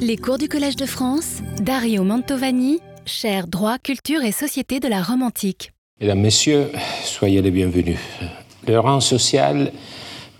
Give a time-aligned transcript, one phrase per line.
[0.00, 5.02] Les cours du Collège de France, Dario Mantovani, cher droit, culture et société de la
[5.02, 5.72] Rome antique.
[6.00, 6.70] Mesdames, Messieurs,
[7.04, 7.98] soyez les bienvenus.
[8.66, 9.72] Le rang social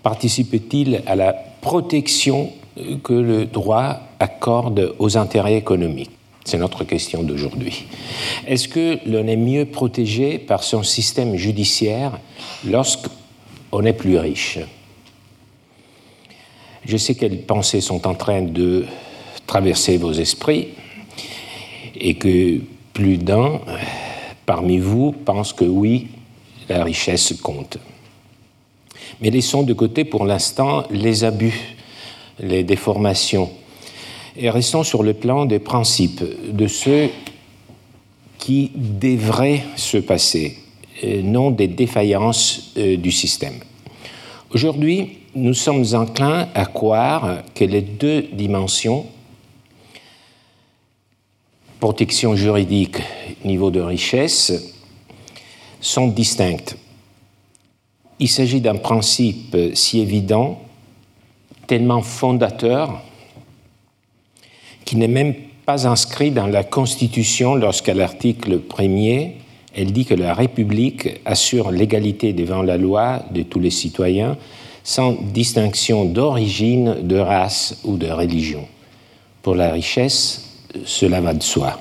[0.03, 2.51] participe-t-il à la protection
[3.03, 6.11] que le droit accorde aux intérêts économiques?
[6.45, 7.85] C'est notre question d'aujourd'hui.
[8.47, 12.19] Est-ce que l'on est mieux protégé par son système judiciaire
[12.65, 14.59] lorsqu'on est plus riche?
[16.85, 18.85] Je sais quelles pensées sont en train de
[19.49, 20.67] traverser vos esprits
[21.99, 22.61] et que
[22.93, 23.59] plus d'un
[24.45, 26.07] parmi vous pense que oui,
[26.69, 27.79] la richesse compte.
[29.19, 31.75] Mais laissons de côté pour l'instant les abus,
[32.39, 33.49] les déformations,
[34.37, 37.09] et restons sur le plan des principes, de ce
[38.37, 40.59] qui devrait se passer,
[41.23, 43.59] non des défaillances euh, du système.
[44.53, 49.05] Aujourd'hui, nous sommes enclins à croire que les deux dimensions,
[51.79, 52.97] protection juridique,
[53.45, 54.75] niveau de richesse,
[55.79, 56.77] sont distinctes.
[58.19, 60.59] Il s'agit d'un principe si évident,
[61.67, 63.01] tellement fondateur,
[64.83, 65.33] qui n'est même
[65.65, 69.33] pas inscrit dans la Constitution lorsqu'à l'article 1er,
[69.75, 74.37] elle dit que la République assure l'égalité devant la loi de tous les citoyens
[74.83, 78.67] sans distinction d'origine, de race ou de religion.
[79.43, 80.48] Pour la richesse,
[80.85, 81.79] cela va de soi.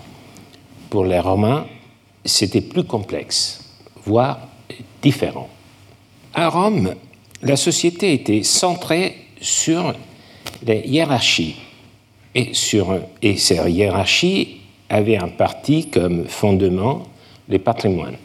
[0.91, 1.67] Pour les Romains,
[2.25, 3.61] c'était plus complexe,
[4.05, 4.39] voire
[5.03, 5.49] différent.
[6.35, 6.95] À Rome,
[7.43, 9.95] la société était centrée sur
[10.65, 11.57] les hiérarchies
[12.35, 17.05] et, sur, et ces hiérarchies avaient un parti comme fondement
[17.49, 18.17] les patrimoines.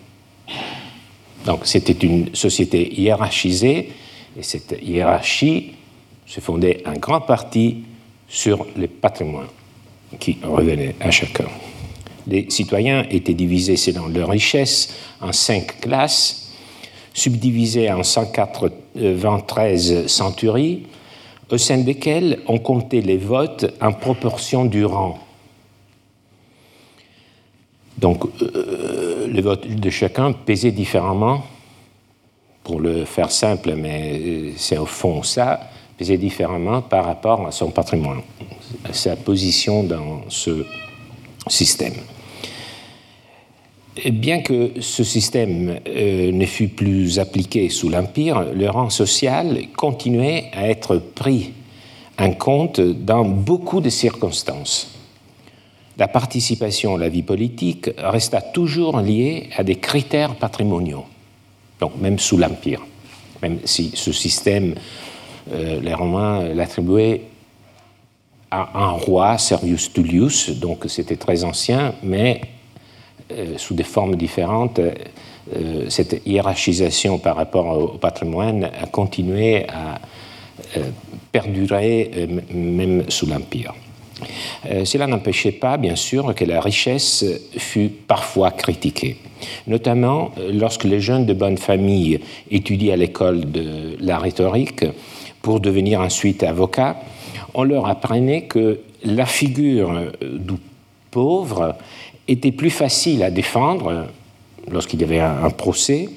[1.45, 3.91] Donc c'était une société hiérarchisée
[4.37, 5.73] et cette hiérarchie
[6.25, 7.83] se fondait en grande partie
[8.27, 9.47] sur les patrimoines
[10.19, 11.47] qui revenaient à chacun.
[12.27, 16.43] Les citoyens étaient divisés selon leur richesse en cinq classes
[17.13, 20.83] subdivisés en 193 centuries,
[21.49, 25.17] au sein desquelles on comptait les votes en proportion du rang.
[27.97, 31.43] Donc, euh, les votes de chacun pesaient différemment,
[32.63, 37.71] pour le faire simple, mais c'est au fond ça, pesaient différemment par rapport à son
[37.71, 38.21] patrimoine,
[38.83, 40.65] à sa position dans ce
[41.47, 41.93] système
[44.11, 50.45] bien que ce système euh, ne fût plus appliqué sous l'Empire, le rang social continuait
[50.53, 51.51] à être pris
[52.19, 54.89] en compte dans beaucoup de circonstances.
[55.97, 61.05] La participation à la vie politique resta toujours liée à des critères patrimoniaux,
[61.79, 62.81] donc même sous l'Empire,
[63.41, 64.73] même si ce système,
[65.51, 67.21] les Romains l'attribuaient
[68.53, 72.41] à un roi, Servius Tullius, donc c'était très ancien, mais
[73.31, 79.99] euh, sous des formes différentes, euh, cette hiérarchisation par rapport au, patrimoine a continué à
[80.77, 80.83] euh,
[81.31, 83.73] perdurer même sous l'Empire.
[84.85, 87.25] cela n'empêchait pas, bien sûr, que la richesse
[87.57, 89.17] fût parfois critiquée,
[89.65, 92.19] notamment lorsque les jeunes de bonne famille
[92.51, 94.85] étudiaient à l'école de la rhétorique
[95.43, 96.95] pour devenir ensuite avocats.
[97.53, 100.53] On leur apprenait que la figure du
[101.11, 101.75] pauvre
[102.27, 104.07] était plus facile à défendre
[104.71, 106.09] lorsqu'il y avait un, procès,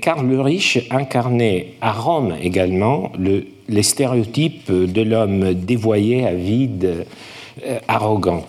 [0.00, 7.06] car le riche incarnait à Rome également le, les stéréotypes de l'homme dévoyé, avide,
[7.66, 8.46] euh, arrogant.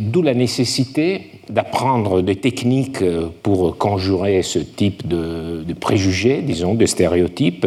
[0.00, 3.04] D'où la nécessité d'apprendre des techniques
[3.42, 7.66] pour conjurer ce type de préjugés, disons, de stéréotypes,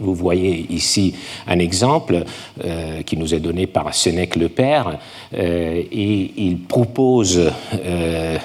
[0.00, 1.14] vous voyez ici
[1.46, 2.24] un exemple
[2.64, 4.98] euh, qui nous est donné par Sénèque le Père,
[5.34, 8.38] euh, et il propose euh,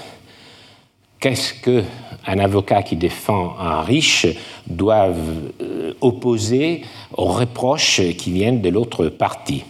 [1.20, 4.28] qu'est-ce qu'un avocat qui défend un riche
[4.66, 5.10] doit
[6.00, 6.82] opposer
[7.16, 9.64] aux reproches qui viennent de l'autre partie.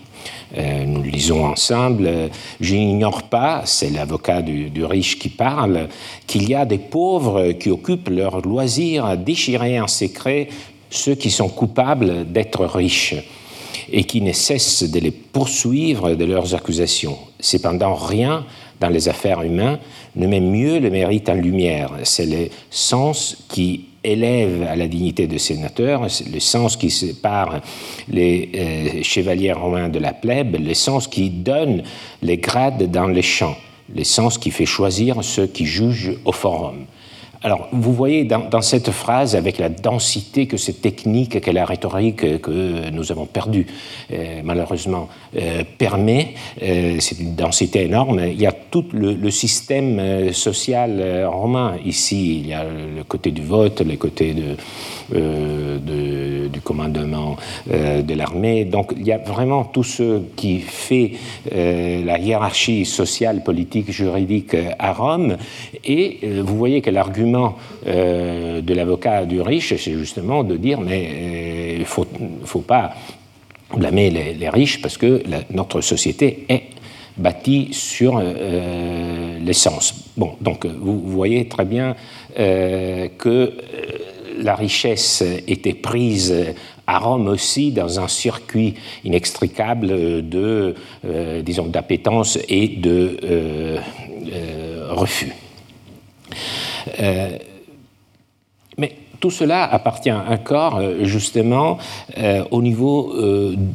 [0.85, 2.29] nous lisons ensemble,
[2.59, 5.87] je n'ignore pas, c'est l'avocat du, du, riche qui parle,
[6.27, 10.49] qu'il y a des pauvres qui occupent leur loisir à déchirer en secret
[10.91, 13.16] ceux qui sont coupables d'être riches
[13.91, 17.17] et qui ne cessent de les poursuivre de leurs accusations.
[17.40, 18.46] Cependant, rien
[18.79, 19.79] dans les affaires humaines
[20.16, 21.91] ne met mieux le mérite en lumière.
[22.03, 27.61] C'est le sens qui élève à la dignité de sénateur, le sens qui sépare
[28.09, 31.84] les euh, chevaliers romains de la plèbe, le sens qui donne
[32.22, 33.55] les grades dans les champs,
[33.96, 36.85] le sens qui fait choisir ceux qui jugent au forum.
[37.43, 42.40] Alors, vous voyez dans, cette phrase, avec la densité que cette technique, que la rhétorique
[42.40, 43.66] que nous avons perdue,
[44.14, 50.34] euh, malheureusement, euh, permet, euh, c'est une densité énorme, il y a tout le, système
[50.34, 52.41] social romain ici.
[52.41, 54.58] Il y a le côté du vote, le côté de,
[56.51, 57.37] du commandement
[57.67, 58.65] de l'armée.
[58.65, 61.13] Donc, il y a vraiment tout ce qui fait
[61.51, 65.37] la hiérarchie sociale, politique, juridique à Rome.
[65.85, 67.55] Et vous voyez que l'argument
[67.87, 72.93] euh, de l'avocat du riche, c'est justement de dire mais euh, il ne faut, pas
[73.75, 76.63] blâmer les, riches parce que notre société est
[77.17, 80.11] bâtie sur euh, l'essence.
[80.15, 81.95] Bon, donc vous, voyez très bien
[82.35, 83.53] que
[84.41, 86.35] la richesse était prise
[86.88, 88.73] à Rome aussi dans un circuit
[89.03, 90.76] inextricable de,
[91.43, 93.79] disons, d'appétence et de
[94.90, 95.34] refus.
[96.99, 97.38] Euh,
[98.78, 101.78] mais tout cela appartient encore euh, justement
[102.17, 103.14] euh, au niveau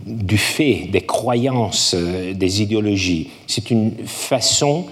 [0.06, 3.30] du fait, des croyances, des idéologies.
[3.46, 4.86] C'est une façon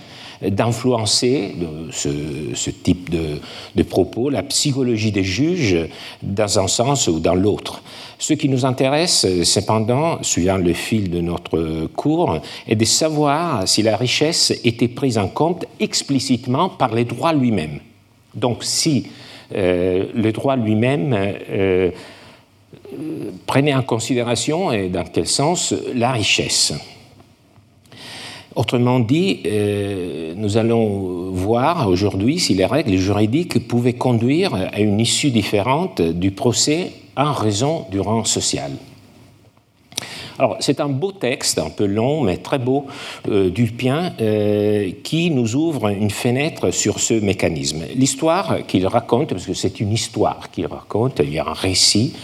[0.48, 1.54] d'influencer
[1.90, 5.76] ce, type de, propos, la psychologie des juges,
[6.22, 7.82] dans un sens ou dans l'autre.
[8.18, 13.82] Ce qui nous intéresse, cependant, suivant le fil de notre cours, est de savoir si
[13.82, 17.80] la richesse était prise en compte explicitement par les droits lui-même.
[18.34, 19.06] Donc si
[19.54, 21.90] euh, le droit lui-même euh,
[23.46, 26.72] prenait en considération, et dans quel sens, la richesse.
[28.56, 35.00] Autrement dit, euh, nous allons voir aujourd'hui si les règles juridiques pouvaient conduire à une
[35.00, 38.70] issue différente du procès en raison du rang social.
[40.38, 42.86] Alors, c'est un beau texte, un peu long, mais très beau,
[43.28, 47.82] euh, d'Ulpien, euh, qui nous ouvre une fenêtre sur ce mécanisme.
[47.96, 52.14] L'histoire qu'il raconte, parce que c'est une histoire qu'il raconte, il y a un récit,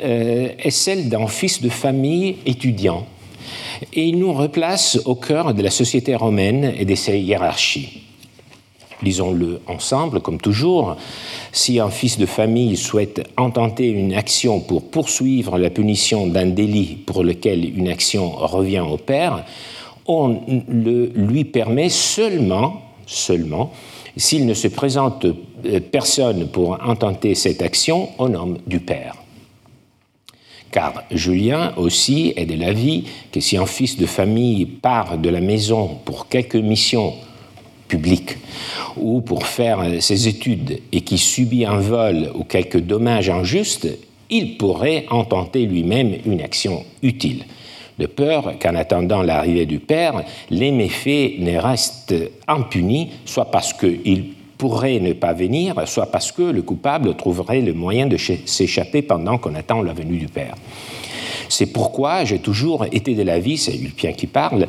[0.00, 3.04] est celle d'un fils de famille étudiant.
[3.92, 8.02] Et il nous replace au cœur de la société romaine et de ses hiérarchies
[9.02, 10.96] lisons-le ensemble, comme toujours.
[11.52, 16.96] Si un fils de famille souhaite intenter une action pour poursuivre la punition d'un délit
[17.06, 19.44] pour lequel une action revient au père,
[20.06, 23.72] on le lui permet seulement, seulement,
[24.16, 29.14] s'il ne se présente euh, personne pour intenter cette action au nom du père.
[30.78, 33.02] Car Julien aussi est de l'avis
[33.32, 37.14] que si un fils de famille part de la maison pour quelque mission
[37.88, 38.36] public
[38.96, 43.88] ou pour faire ses études et qui subit un vol ou quelque dommage injuste,
[44.30, 47.42] il pourrait en tenter lui-même une action utile,
[47.98, 52.14] de peur qu'en attendant l'arrivée du Père, les méfaits ne restent
[52.46, 54.26] impunis, soit parce qu'il
[54.58, 59.38] pourrait ne pas venir, soit parce que le coupable trouverait le moyen de s'échapper pendant
[59.38, 60.54] qu'on attend la venue du Père.
[61.48, 64.66] C'est pourquoi j'ai toujours été de l'avis, c'est Ulpien qui parle,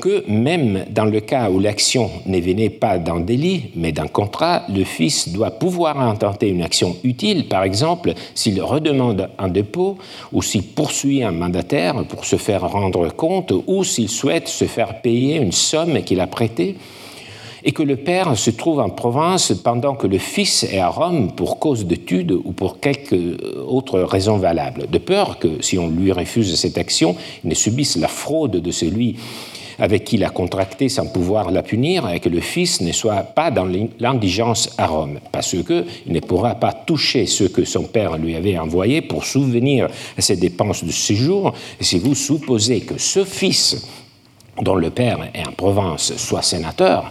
[0.00, 4.62] que même dans le cas où l'action ne venait pas d'un délit, mais d'un contrat,
[4.68, 9.98] le fils doit pouvoir intenter une action utile, par exemple s'il redemande un dépôt
[10.32, 15.02] ou s'il poursuit un mandataire pour se faire rendre compte ou s'il souhaite se faire
[15.02, 16.76] payer une somme qu'il a prêtée
[17.64, 21.32] et que le père se trouve en province pendant que le fils est à Rome
[21.32, 23.36] pour cause d'études ou pour quelque
[23.66, 27.96] autre raison valable, de peur que si on lui refuse cette action, il ne subisse
[27.96, 29.16] la fraude de celui
[29.80, 33.22] avec qui il a contracté sans pouvoir la punir et que le fils ne soit
[33.22, 33.66] pas dans
[33.98, 38.58] l'indigence à Rome, parce qu'il ne pourra pas toucher ce que son père lui avait
[38.58, 41.54] envoyé pour souvenir à ses dépenses de séjour.
[41.80, 43.86] Et si vous supposez que ce fils
[44.62, 47.10] dont le père est en province soit sénateur,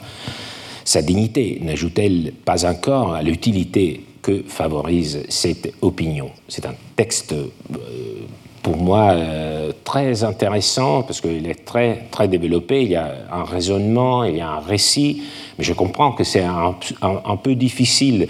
[0.84, 6.32] sa dignité n'ajoute-t-elle pas encore à l'utilité que favorise cette opinion?
[6.48, 7.48] C'est un texte euh,
[8.62, 13.44] pour moi euh, très intéressant parce qu'il est très, très développé, il y a un
[13.44, 15.24] raisonnement, il y a un récit,
[15.58, 18.27] mais je comprends que c'est un, peu difficile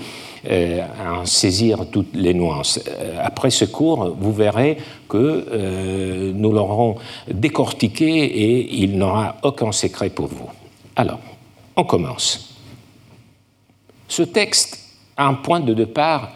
[0.47, 2.79] euh, à en saisir toutes les nuances.
[3.21, 4.77] Après ce cours, vous verrez
[5.07, 6.95] que nous l'aurons
[7.29, 10.49] décortiqué et il n'aura aucun secret pour vous.
[10.95, 11.19] Alors,
[11.75, 12.55] on commence.
[14.07, 14.79] Ce texte
[15.15, 16.31] a un point de départ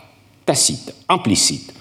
[0.46, 1.74] tacite, implicite.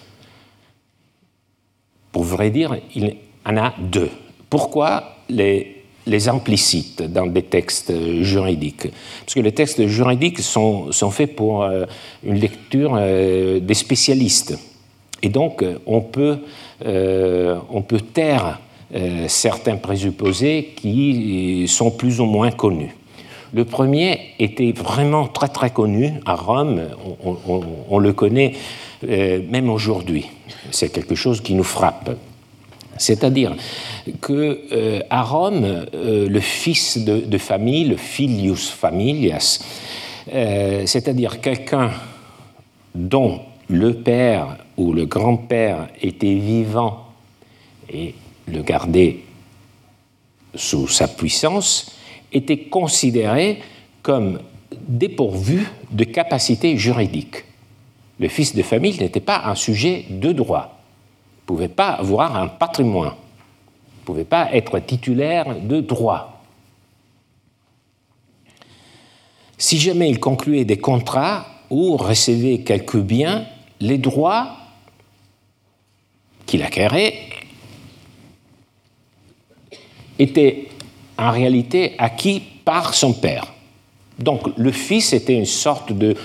[2.11, 4.11] Pour vrai dire, il en a deux.
[4.51, 7.93] Pourquoi les, les implicites dans des textes
[8.23, 8.89] juridiques
[9.25, 11.85] Parce que les textes juridiques sont, faits pour euh,
[12.25, 14.59] une lecture euh, des spécialistes.
[15.23, 16.39] Et donc, on peut,
[16.85, 18.61] euh, on peut taire
[19.27, 22.95] certains présupposés qui sont plus ou moins connus.
[23.55, 26.81] Le premier était vraiment très très connu à Rome,
[27.89, 28.55] on, le connaît
[29.07, 30.27] euh, même aujourd'hui.
[30.71, 32.17] C'est quelque chose qui nous frappe.
[33.03, 33.57] C'est-à-dire
[34.21, 39.63] que euh, à Rome, euh, le fils de, famille, le filius familias,
[40.85, 41.91] c'est-à-dire quelqu'un
[42.95, 47.09] dont le père ou le grand-père était vivant
[47.93, 48.15] et
[48.47, 49.19] le gardait
[50.55, 51.91] sous sa puissance,
[52.33, 53.63] était considéré
[54.03, 54.39] comme
[54.89, 57.45] dépourvu de capacité juridique.
[58.19, 60.82] Le fils de famille n'était pas un sujet de droit,
[61.43, 63.15] ne pouvait pas avoir un patrimoine,
[64.01, 66.43] ne pouvait pas être titulaire de droit.
[69.59, 73.45] Si jamais il concluait des contrats ou recevait quelques biens,
[73.81, 74.57] les droits
[76.47, 77.15] qu'il acquérait
[80.19, 80.69] étaient
[81.19, 83.53] en réalité acquis par son père.
[84.19, 86.17] Donc le fils était une sorte de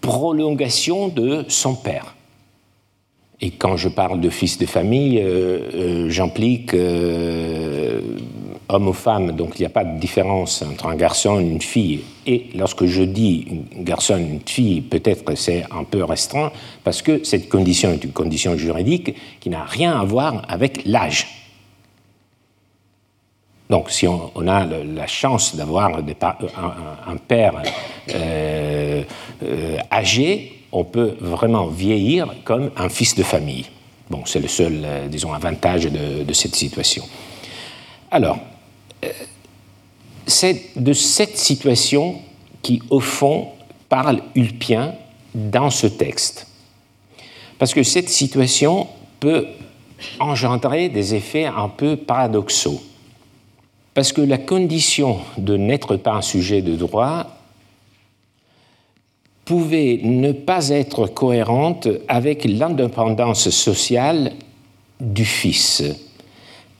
[0.00, 2.15] prolongation de son père.
[3.40, 8.00] Et quand je parle de fils de famille, euh, euh, j'implique euh,
[8.68, 11.60] homme ou femme, donc il n'y a pas de différence entre un garçon et une
[11.60, 12.00] fille.
[12.26, 13.46] Et lorsque je dis
[13.78, 16.50] un garçon une fille, peut-être c'est un peu restreint,
[16.82, 21.26] parce que cette condition est une condition juridique qui n'a rien à voir avec l'âge.
[23.68, 27.62] Donc, si on, a la chance d'avoir un, père
[29.90, 33.64] âgé, on peut vraiment vieillir comme un fils de famille.
[34.10, 37.02] Bon, c'est le seul, euh, disons, avantage de, cette situation.
[38.10, 38.38] Alors,
[40.26, 42.16] c'est de cette situation
[42.60, 43.48] qui, au fond,
[43.88, 44.94] parle Ulpien
[45.34, 46.46] dans ce texte.
[47.58, 48.86] Parce que cette situation
[49.18, 49.46] peut
[50.20, 52.82] engendrer des effets un peu paradoxaux.
[53.94, 57.35] Parce que la condition de n'être pas un sujet de droit
[59.46, 64.32] pouvait ne pas être cohérente avec l'indépendance sociale
[65.00, 65.82] du fils,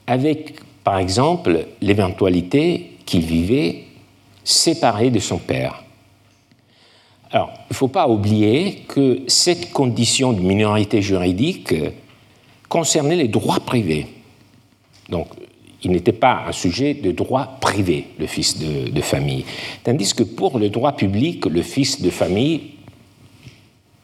[0.05, 3.85] avec par exemple l'éventualité qu'il vivait
[4.43, 5.83] séparé de son père.
[7.31, 11.73] Alors, il ne faut pas oublier que cette condition de minorité juridique
[12.67, 14.07] concernait les droits privés.
[15.09, 15.27] Donc,
[15.83, 19.45] il n'était pas un sujet de droit privé, le fils de, famille.
[19.83, 22.71] Tandis que pour le droit public, le fils de famille,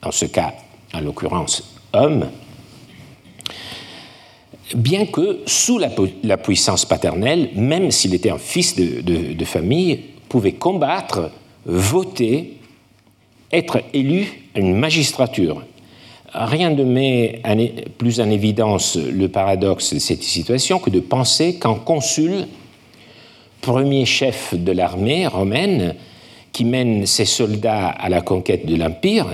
[0.03, 0.53] en ce cas,
[0.93, 2.29] en l'occurrence, homme,
[4.75, 9.99] bien que sous la, puissance paternelle, même s'il était un fils de, famille,
[10.29, 11.31] pouvait combattre,
[11.65, 12.57] voter,
[13.51, 15.63] être élu à une magistrature
[16.33, 17.41] rien ne met
[17.97, 22.47] plus en évidence le paradoxe de cette situation que de penser qu'un consul,
[23.61, 25.95] premier chef de l'armée romaine,
[26.51, 29.27] qui mène ses soldats à la conquête de l'Empire,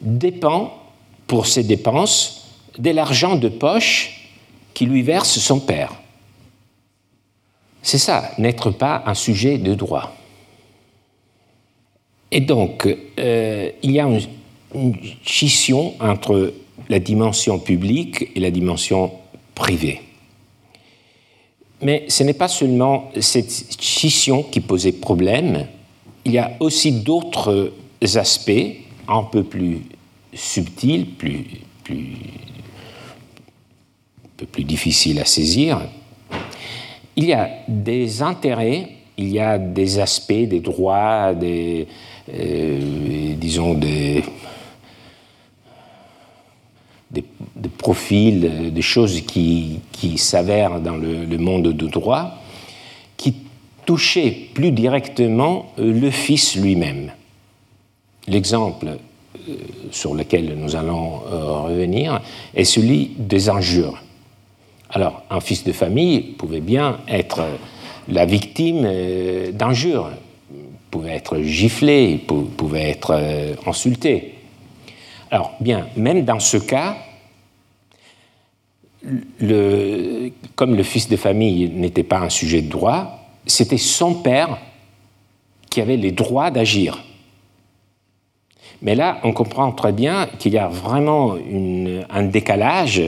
[0.00, 0.72] dépend
[1.26, 2.48] pour ses dépenses
[2.78, 4.30] de l'argent de poche
[4.74, 5.92] qui lui verse son père.
[7.82, 10.14] C'est ça, n'être pas un sujet de droit.
[12.30, 12.86] Et donc,
[13.18, 14.06] euh, il y a
[14.74, 14.94] une
[15.24, 16.52] scission entre
[16.88, 19.12] la dimension publique et la dimension
[19.54, 20.00] privée.
[21.82, 25.66] Mais ce n'est pas seulement cette scission qui posait problème,
[26.24, 27.72] il y a aussi d'autres
[28.14, 29.82] aspects un peu plus
[30.34, 31.44] subtils, plus,
[31.84, 32.16] plus,
[34.24, 35.80] un peu plus difficiles à saisir.
[37.16, 41.86] Il y a des intérêts, il y a des aspects, des droits, des,
[42.32, 44.22] euh, disons des,
[47.90, 49.80] euh, des choses qui,
[50.16, 52.34] s'avèrent dans le, monde du droit,
[53.16, 53.34] qui
[53.86, 57.12] touchaient plus directement euh, le Fils lui-même.
[58.26, 58.98] L'exemple
[59.48, 59.54] euh,
[59.90, 61.20] sur lequel nous allons
[61.64, 62.20] revenir
[62.54, 64.02] est celui des injures.
[64.90, 67.42] Alors, un fils de famille pouvait bien être
[68.08, 68.88] la victime
[69.52, 70.10] d'injures,
[70.90, 72.18] pouvait être giflé,
[72.56, 73.20] pouvait être
[73.66, 74.34] insulté.
[75.30, 76.96] Alors, bien, même dans ce cas,
[80.56, 84.58] comme le fils de famille n'était pas un sujet de droit, c'était son père
[85.70, 86.98] qui avait les droits d'agir.
[88.82, 91.36] Mais là, on comprend très bien qu'il y a vraiment
[92.10, 93.02] un décalage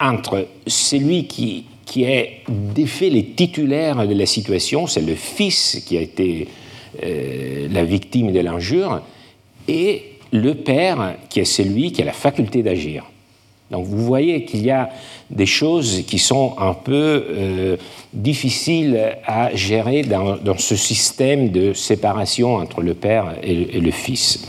[0.00, 6.00] entre celui qui, est défait les titulaires de la situation, c'est le fils qui a
[6.00, 6.48] été
[7.02, 9.02] euh, la victime de l'injure,
[9.66, 13.04] et le père qui est celui qui a la faculté d'agir.
[13.70, 14.88] Donc vous voyez qu'il y a
[15.30, 17.76] des choses qui sont un peu euh,
[18.14, 24.46] difficiles à gérer dans, ce système de séparation entre le père et, le fils.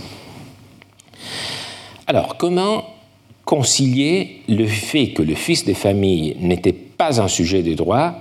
[2.07, 2.85] Alors comment
[3.43, 8.13] concilier le fait que le fils des familles n'était pas un sujet de droit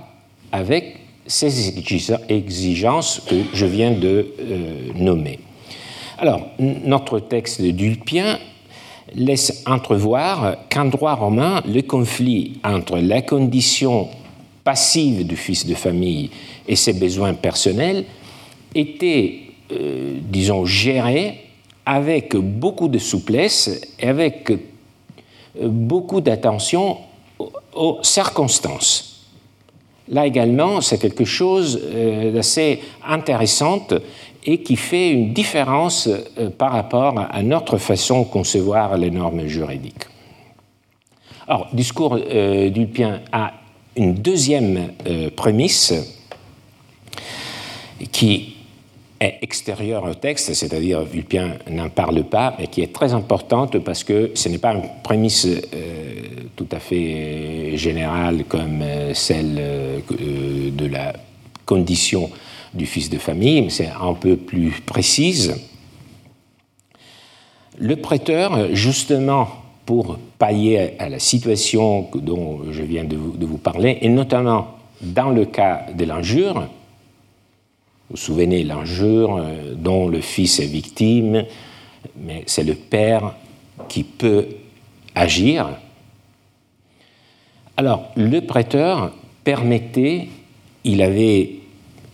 [0.51, 1.75] avec ces
[2.29, 5.39] exigences que je viens de euh, nommer?
[6.17, 8.39] Alors, notre texte Dulpien
[9.15, 14.07] laisse entrevoir qu'en droit romain, le conflit entre la condition
[14.63, 16.29] passive du fils de famille
[16.67, 18.05] et ses besoins personnels
[18.75, 19.39] était,
[19.71, 21.39] euh, disons, géré
[21.85, 24.57] avec beaucoup de souplesse et avec euh,
[25.67, 26.97] beaucoup d'attention
[27.73, 29.25] aux circonstances.
[30.07, 33.87] Là également, c'est quelque chose euh, d'assez intéressant
[34.45, 39.47] et qui fait une différence euh, par rapport à notre façon de concevoir les normes
[39.47, 40.05] juridiques.
[41.47, 43.53] Alors, discours euh, d'Ulpien a
[43.95, 45.93] une deuxième euh, prémisse
[48.11, 48.55] qui
[49.19, 54.05] est extérieure au texte, c'est-à-dire Ulpien n'en parle pas, mais qui est très importante parce
[54.05, 55.45] que ce n'est pas une prémisse
[56.55, 58.81] tout à fait générale comme
[59.13, 59.61] celle
[60.09, 61.11] de la
[61.65, 62.29] condition
[62.73, 65.55] du fils de famille, mais c'est un peu plus précise.
[67.77, 69.47] Le prêteur, justement
[69.85, 75.45] pour pailler à la situation dont je viens de vous, parler, et notamment dans le
[75.45, 76.67] cas de l'injure,
[78.09, 81.45] vous vous souvenez, l'injure euh, dont le fils est victime,
[82.17, 83.33] mais c'est le père
[83.87, 84.47] qui peut
[85.15, 85.69] agir.
[87.77, 89.11] Alors, le prêteur
[89.43, 90.27] permettait,
[90.83, 91.58] il avait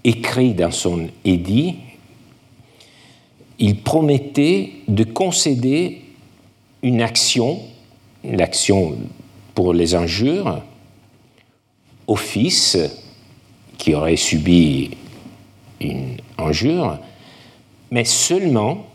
[0.06, 1.76] écrit dans son édit,
[3.58, 6.02] il promettait de concéder
[6.84, 7.60] une action,
[8.24, 8.98] une action
[9.56, 10.62] pour les injures,
[12.06, 12.78] au fils
[13.80, 14.92] qui aurait subi
[15.82, 17.00] une injure,
[17.90, 18.86] mais seulement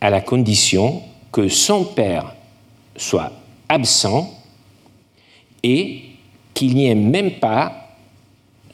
[0.00, 1.02] à la condition
[1.32, 2.36] que son père
[2.96, 3.32] soit
[3.68, 4.32] absent
[5.64, 6.02] et
[6.52, 7.83] qu'il n'y ait même pas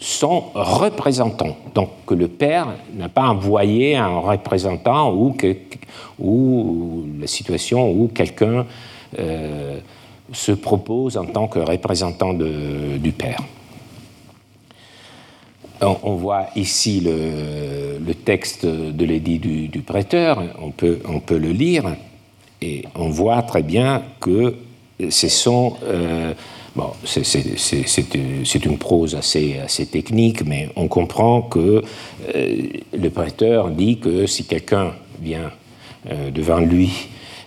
[0.01, 1.57] son représentant.
[1.75, 5.55] Donc que le père n'a pas envoyé un représentant ou, que,
[6.19, 8.67] ou la situation où quelqu'un
[9.19, 9.79] euh,
[10.33, 13.41] se propose en tant que représentant du père.
[15.83, 21.97] On, voit ici le, texte de l'édit du, prêteur, on peut, on peut le lire,
[22.61, 24.57] et on voit très bien que
[25.09, 25.77] ce sont...
[25.85, 26.35] Euh,
[26.77, 31.83] Bon, c'est une prose assez, technique, mais on comprend que
[32.35, 35.51] euh, le prêteur dit que si quelqu'un vient
[36.09, 36.91] euh, devant lui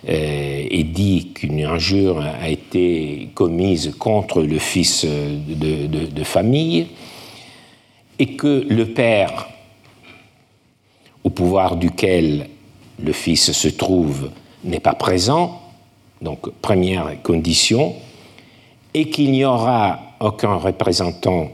[0.06, 6.88] euh, et dit qu'une injure a été commise contre le fils de, famille,
[8.18, 9.48] et que le père,
[11.24, 12.50] au pouvoir duquel
[13.02, 14.30] le fils se trouve,
[14.64, 15.62] n'est pas présent,
[16.20, 17.94] donc première condition,
[18.94, 21.50] et qu'il n'y aura aucun représentant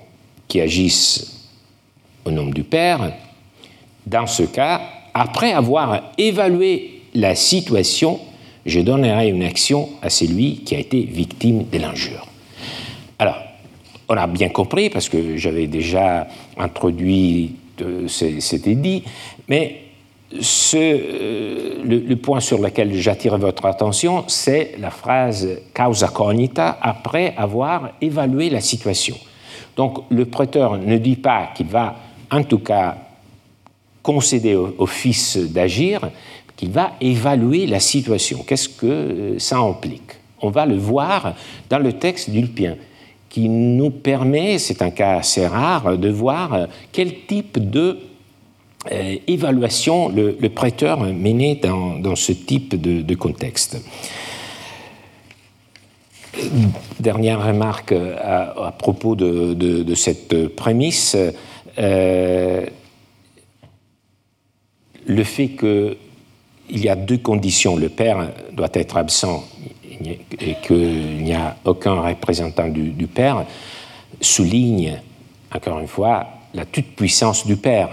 [0.46, 1.48] qui agisse
[2.24, 3.12] au nom du Père,
[4.06, 4.80] dans ce cas,
[5.14, 8.20] après avoir évalué la situation,
[8.66, 12.26] je donnerai une action à celui qui a été victime de l'injure.
[13.18, 13.38] Alors,
[14.08, 16.26] on a bien compris, parce que j'avais déjà
[16.58, 19.04] introduit euh, cet édit,
[19.48, 19.89] mais
[20.32, 27.92] euh, le, point sur lequel j'attire votre attention, c'est la phrase causa cognita après avoir
[28.00, 29.16] évalué la situation.
[29.76, 31.96] Donc le prêteur ne dit pas qu'il va
[32.30, 32.96] en tout cas
[34.02, 36.08] concéder au, fils d'agir,
[36.56, 38.44] qu'il va évaluer la situation.
[38.46, 40.12] Qu'est-ce que euh, ça implique?
[40.42, 41.34] On va le voir
[41.68, 42.76] dans le texte d'Ulpien
[43.28, 47.98] qui nous permet, c'est un cas assez rare, de voir quel type de
[48.90, 53.76] euh, évaluation le, prêteur menait dans, ce type de, contexte.
[56.98, 61.14] Dernière remarque à, propos de, cette prémisse.
[61.78, 62.66] Euh,
[65.06, 65.96] le fait qu'il
[66.70, 69.44] y a deux conditions, le père doit être absent
[70.40, 73.44] et qu'il n'y a aucun représentant du, du père,
[74.22, 74.98] souligne,
[75.54, 77.90] encore une fois, la toute-puissance du père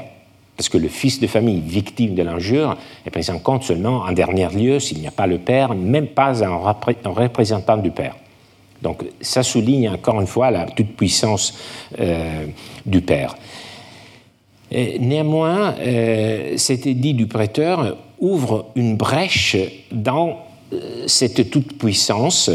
[0.58, 4.12] parce que le fils de famille victime de l'injure est pris en compte seulement en
[4.12, 8.16] dernier lieu s'il n'y a pas le père, même pas un, représentant du père.
[8.82, 11.54] Donc ça souligne encore une fois la toute-puissance
[12.00, 12.48] euh,
[12.86, 13.36] du père.
[14.72, 19.58] néanmoins, euh, cet édit du prêteur ouvre une brèche
[19.92, 20.40] dans
[20.74, 22.50] euh, cette toute-puissance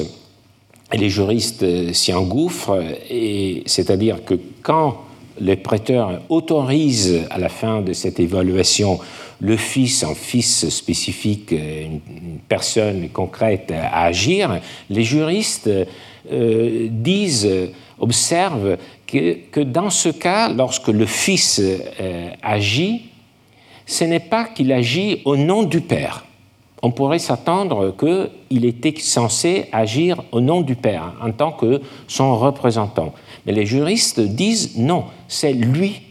[0.92, 2.78] les juristes s'y engouffrent,
[3.64, 4.98] c'est-à-dire que quand
[5.40, 9.00] le prêteur autorise à la fin de cette évaluation
[9.42, 12.00] le fils en fils spécifique, une,
[12.48, 15.68] personne concrète à agir, les juristes
[16.30, 17.50] euh, disent,
[17.98, 23.02] observent que, dans ce cas, lorsque le fils euh, agit,
[23.84, 26.24] ce n'est pas qu'il agit au nom du père.
[26.82, 32.36] On pourrait s'attendre qu'il était censé agir au nom du père en tant que son
[32.36, 33.12] représentant.
[33.46, 36.02] Mais les juristes disent non, c'est lui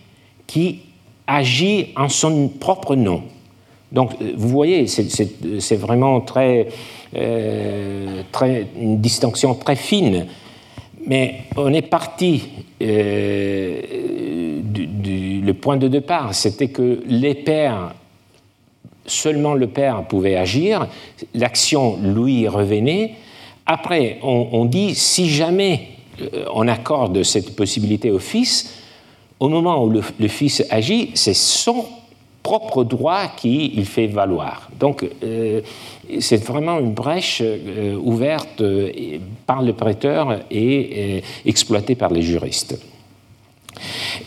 [0.48, 0.80] qui
[1.28, 3.24] agit en son propre nom.
[3.92, 6.68] Donc, euh, vous voyez, c'est vraiment très,
[7.16, 10.28] euh, très, une distinction très fine.
[11.06, 12.44] Mais on est parti
[12.82, 13.82] euh,
[14.64, 17.94] du, le point de départ, c'était que les pères,
[19.06, 20.88] seulement le père pouvait agir,
[21.34, 23.16] l'action lui revenait.
[23.66, 25.88] Après, on, dit si jamais
[26.54, 28.82] on accorde cette possibilité au fils,
[29.40, 31.86] au moment où le, fils agit, c'est son
[32.44, 34.70] propre droit qu'il fait valoir.
[34.80, 35.62] Donc, euh,
[36.20, 38.92] c'est vraiment une brèche euh, ouverte euh,
[39.46, 42.80] par le prêteur et exploitée par les juristes.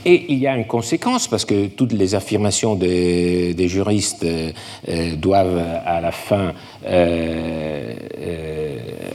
[0.04, 4.26] Et il y a une conséquence, parce que toutes les affirmations des, juristes
[5.16, 6.52] doivent à la fin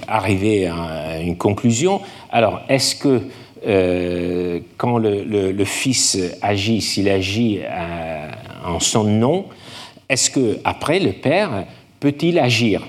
[0.08, 2.02] arriver à une conclusion.
[2.32, 3.22] Alors, est-ce que
[4.78, 7.60] quand le, fils agit, s'il agit
[8.66, 9.46] en son nom,
[10.10, 11.66] est-ce que après le père
[12.00, 12.88] peut-il agir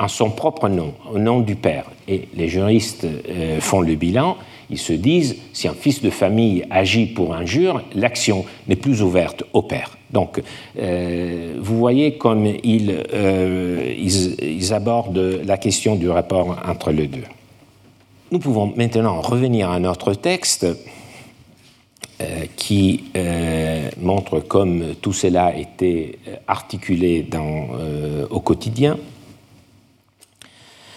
[0.00, 1.84] en son propre nom, au nom du père?
[2.08, 4.36] Et les juristes euh, font le bilan.
[4.70, 9.44] Ils se disent, si un fils de famille agit pour injure, l'action n'est plus ouverte
[9.52, 9.96] au père.
[10.14, 10.40] Donc,
[10.78, 17.24] euh, vous voyez comme euh, ils, abordent la question du rapport entre les deux.
[18.30, 20.66] Nous pouvons maintenant revenir à notre texte
[22.20, 23.04] euh, qui
[24.00, 27.26] montre comme tout cela était articulé
[28.30, 28.96] au quotidien.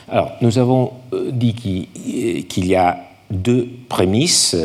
[0.09, 0.91] Alors, nous avons
[1.31, 1.55] dit
[2.47, 4.55] qu'il y a deux prémices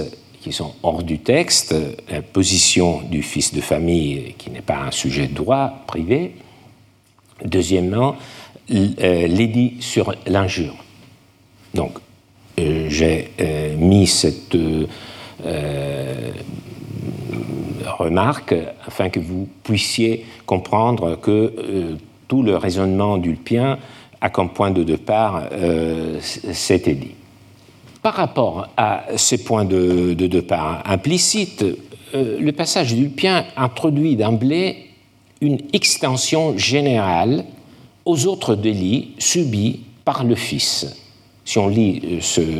[0.40, 1.74] qui sont hors du texte,
[2.10, 6.34] la position du fils de famille qui n'est pas un sujet de droit privé.
[7.44, 8.16] Deuxièmement,
[8.68, 10.74] l'édit sur l'injure.
[11.74, 11.98] Donc,
[12.56, 13.30] j'ai
[13.78, 14.56] mis cette
[15.44, 16.30] euh,
[17.98, 18.54] remarque
[18.86, 21.96] afin que vous puissiez comprendre que euh,
[22.28, 23.78] tout le raisonnement d'Ulpien
[24.20, 27.14] a comme point de départ euh, cet édit.
[28.02, 31.64] Par rapport à ces points de, départ implicites,
[32.12, 34.88] le passage d'Ulpien introduit d'emblée
[35.40, 37.44] une extension générale
[38.04, 41.00] aux autres délits subis par le Fils.
[41.44, 42.18] Si on lit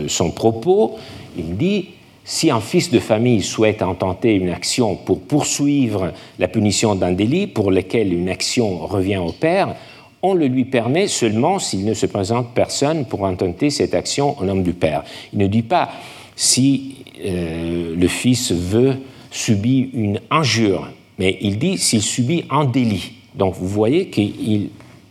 [0.08, 0.96] son propos,
[1.36, 1.86] il dit
[2.24, 7.48] si un fils de famille souhaite intenter une action pour poursuivre la punition d'un délit
[7.48, 9.74] pour lequel une action revient au père,
[10.22, 14.44] on le lui permet seulement s'il ne se présente personne pour intenter cette action au
[14.44, 15.04] nom du père.
[15.32, 15.90] Il ne dit pas
[16.36, 18.96] si euh, le fils veut
[19.30, 23.12] subir une injure, mais il dit s'il subit un délit.
[23.34, 24.70] Donc vous voyez qu'il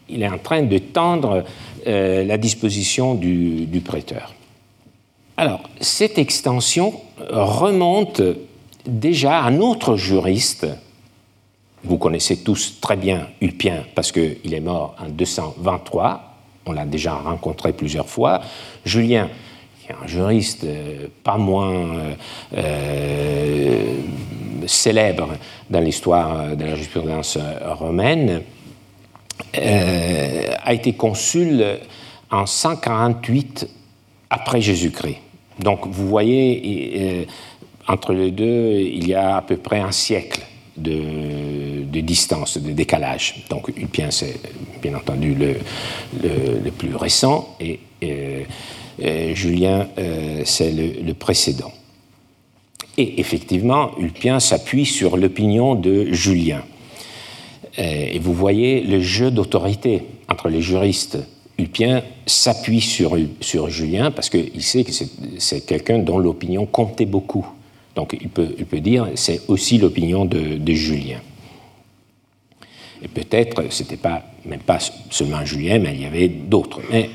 [0.09, 1.43] est en train de tendre
[1.87, 4.33] euh, la disposition du prêteur.
[5.37, 6.93] Alors, cette extension
[7.29, 8.21] remonte
[8.85, 10.67] déjà à un autre juriste.
[11.83, 16.35] Vous connaissez tous très bien Ulpien parce qu'il est mort en 223.
[16.67, 18.41] On l'a déjà rencontré plusieurs fois.
[18.85, 19.29] Julien,
[19.79, 22.13] qui est un juriste euh, pas moins euh,
[22.55, 23.95] euh,
[24.67, 25.29] célèbre
[25.71, 28.43] dans l'histoire de la jurisprudence romaine,
[29.53, 31.65] a été consul
[32.29, 33.67] en 148
[34.29, 35.17] après Jésus-Christ.
[35.59, 37.27] Donc vous voyez,
[37.87, 40.41] entre les deux, il y a à peu près un siècle
[40.77, 43.45] de, distance, de décalage.
[43.49, 44.39] Donc Ulpien, c'est
[44.81, 45.57] bien entendu le,
[46.23, 48.43] le, plus récent et euh,
[49.03, 49.87] euh, Julien,
[50.45, 51.71] c'est le, précédent.
[52.97, 56.63] Et effectivement, Ulpien s'appuie sur l'opinion de Julien.
[57.77, 61.17] Et vous voyez le jeu d'autorité entre les juristes
[61.61, 64.91] Ulpien s'appuie sur, sur Julien parce qu'il sait que
[65.37, 67.45] c'est quelqu'un dont l'opinion comptait beaucoup.
[67.95, 71.19] Donc il peut, il peut dire c'est aussi l'opinion de, Julien.
[73.03, 76.81] Et peut-être ce n'était pas, même pas seulement Julien, mais il y avait d'autres.
[76.91, 77.09] Mais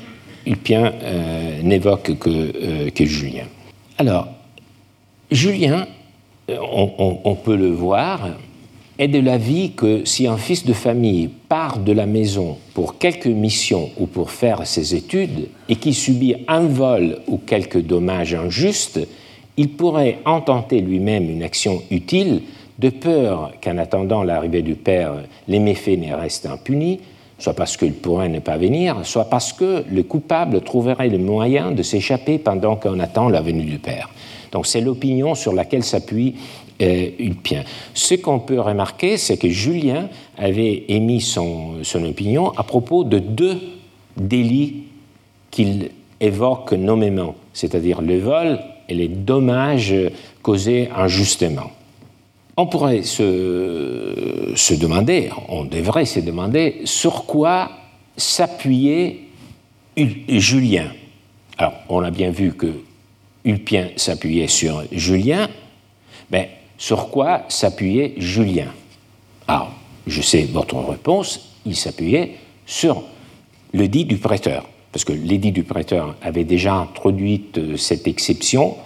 [0.45, 3.45] Ulpien euh, n'évoque que, euh, que, Julien.
[3.97, 4.27] Alors,
[5.31, 5.87] Julien,
[6.49, 8.29] euh, on, peut le voir,
[8.97, 13.29] est de l'avis que si un fils de famille part de la maison pour quelque
[13.29, 18.99] mission ou pour faire ses études et qui subit un vol ou quelque dommage injuste,
[19.57, 22.41] il pourrait intenter lui-même une action utile
[22.79, 25.13] de peur qu'en attendant l'arrivée du père,
[25.47, 26.99] les méfaits ne restent impunis,
[27.39, 31.71] soit parce qu'il pourrait ne pas venir, soit parce que le coupable trouverait le moyen
[31.71, 34.09] de s'échapper pendant qu'on attend la venue du père.
[34.51, 36.35] Donc c'est l'opinion sur laquelle s'appuie
[36.81, 37.63] euh, Ulpien.
[37.93, 43.57] Ce qu'on peut remarquer, c'est que Julien avait émis son, opinion à propos de deux
[44.15, 44.83] délits
[45.51, 48.59] qu'il évoque nommément, c'est-à-dire le vol
[48.89, 49.95] et les dommages
[50.41, 51.71] causés injustement.
[52.59, 57.69] On pourrait se, demander, on devrait se demander sur quoi
[58.17, 59.19] s'appuyait
[59.95, 60.91] Julien.
[61.59, 62.81] Alors, on a bien vu que
[63.45, 65.47] Ulpien s'appuyait sur Julien,
[66.31, 68.73] mais sur quoi s'appuyait Julien?
[69.47, 69.71] Alors,
[70.07, 73.03] je sais votre réponse, il s'appuyait sur
[73.71, 78.77] le dit du prêteur, parce que l'édit du prêteur avait déjà introduit euh, cette exception.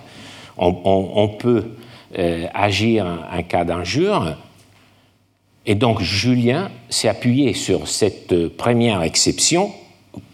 [2.18, 4.36] Euh, agir en cas d'injure,
[5.66, 9.72] et donc Julien s'est appuyé sur cette première exception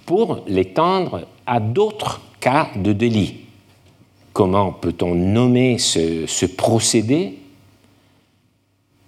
[0.05, 3.35] pour l'étendre à d'autres cas de délit.
[4.33, 7.39] Comment peut-on nommer ce, procédé?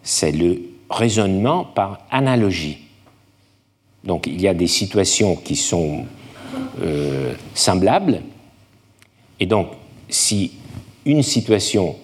[0.03, 2.79] C'est le raisonnement par analogie.
[4.03, 6.05] Donc il y a des situations qui sont
[6.82, 8.21] euh, semblables,
[9.39, 9.69] et donc
[10.10, 10.51] si
[11.05, 11.95] une situation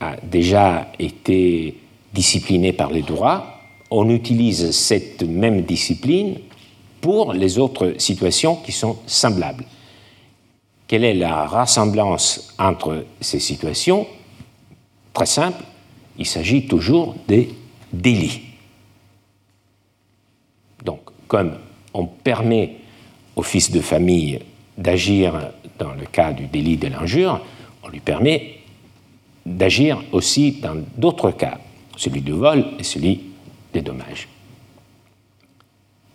[0.00, 1.76] a déjà été
[2.12, 3.58] disciplinée par les droits,
[3.90, 6.38] on utilise cette même discipline
[7.00, 9.64] pour les autres situations qui sont semblables.
[10.86, 14.06] Quelle est la ressemblance entre ces situations?
[15.12, 15.62] Très simple,
[16.16, 17.50] il s'agit toujours des
[17.92, 18.40] délits.
[20.84, 21.58] Donc, comme
[21.94, 22.76] on permet
[23.36, 24.40] au fils de famille
[24.76, 27.40] d'agir dans le cas du délit de l'injure,
[27.82, 28.57] on lui permet
[29.56, 31.58] d'agir aussi dans d'autres cas,
[31.96, 33.20] celui du vol et celui
[33.72, 34.28] des dommages.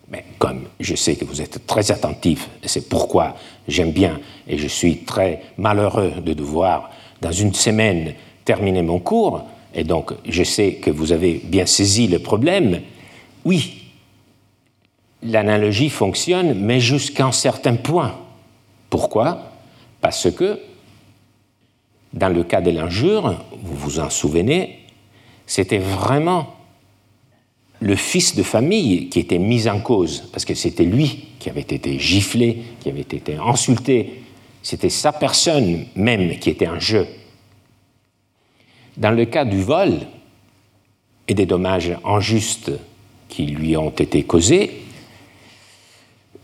[0.10, 3.36] Mais comme je sais que vous êtes très attentif, et c'est pourquoi
[3.68, 6.92] j'aime bien et je suis très malheureux de devoir,
[7.22, 8.14] dans une semaine,
[8.46, 9.44] terminer mon cours,
[9.74, 12.82] et donc je sais que vous avez bien saisi le problème,
[13.46, 13.84] oui,
[15.24, 18.16] l'analogie fonctionne, mais jusqu'à un certain point.
[18.90, 19.52] Pourquoi?
[20.02, 20.60] Parce que,
[22.14, 24.80] dans le cas de l'injure, vous vous en souvenez,
[25.46, 26.56] c'était vraiment
[27.80, 31.62] le fils de famille qui était mis en cause, parce que c'était lui qui avait
[31.62, 34.22] été giflé, qui avait été insulté,
[34.62, 37.06] c'était sa personne même qui était en jeu.
[38.96, 40.00] Dans le cas du vol
[41.28, 42.72] et des dommages injustes
[43.28, 44.84] qui lui ont été causés,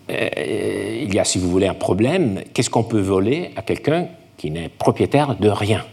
[0.10, 2.44] euh, il y a, si vous voulez, un problème.
[2.54, 4.08] Qu'est-ce qu'on peut voler à quelqu'un
[4.40, 5.86] qui n'est propriétaire de rien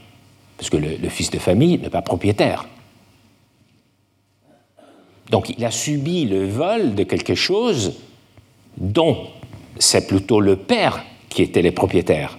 [0.56, 2.66] Parce que le fils de famille n'est pas propriétaire.
[5.30, 7.94] Donc il a subi le vol de quelque chose
[8.76, 9.26] dont
[9.78, 12.38] c'est plutôt le père qui était le propriétaire.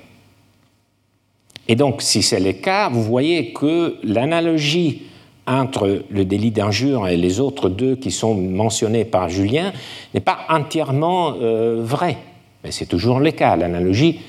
[1.68, 5.04] Et donc si c'est le cas, vous voyez que l'analogie
[5.46, 9.72] entre le délit d'injure et les autres deux qui sont mentionnés par Julien
[10.14, 12.18] n'est pas entièrement euh, vraie.
[12.64, 13.56] Mais c'est toujours le cas.
[13.56, 14.20] L'analogie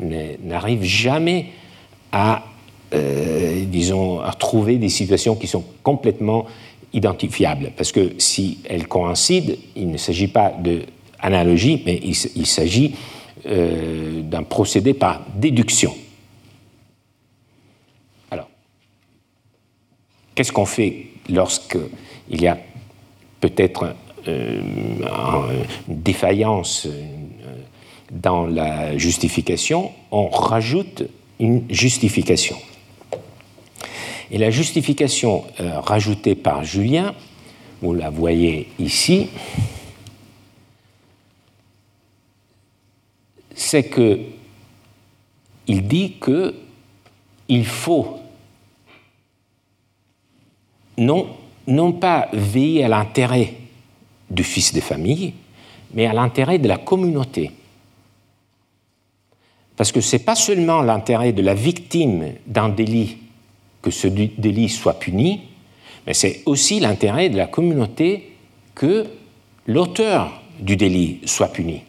[0.00, 1.46] n'arrive jamais
[2.12, 2.44] à,
[2.94, 6.46] euh, à trouver des situations qui sont complètement
[6.92, 10.52] identifiable, parce que si elles coïncident, il ne s'agit pas
[11.22, 12.94] d'analogie, mais il, s'agit
[13.46, 15.94] euh, d'un procédé par déduction.
[18.30, 18.48] Alors,
[20.34, 22.58] qu'est-ce qu'on fait lorsqu'il y a
[23.40, 23.94] peut-être
[24.26, 24.60] euh,
[25.88, 26.88] une défaillance
[28.10, 31.04] dans la justification On rajoute
[31.38, 32.56] une justification.
[34.30, 37.14] Et la justification euh, rajoutée par Julien,
[37.82, 39.28] vous la voyez ici,
[43.54, 44.20] c'est que
[45.66, 46.54] il dit que
[47.48, 48.18] il faut
[50.98, 51.28] non,
[51.66, 53.54] non pas veiller à l'intérêt
[54.30, 55.32] du fils de famille,
[55.92, 57.50] mais à l'intérêt de la communauté.
[59.80, 63.16] Parce que ce n'est pas seulement l'intérêt de la victime d'un délit
[63.80, 65.40] que ce délit soit puni,
[66.06, 68.32] mais c'est aussi l'intérêt de la communauté
[68.74, 69.06] que
[69.66, 71.80] l'auteur du délit soit puni.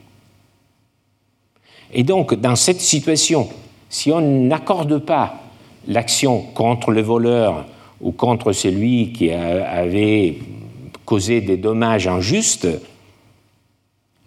[1.92, 3.50] Et donc, dans cette situation,
[3.90, 5.42] si on n'accorde pas
[5.86, 7.66] l'action contre le voleur
[8.00, 10.38] ou contre celui qui avait
[11.04, 12.70] causé des dommages injustes,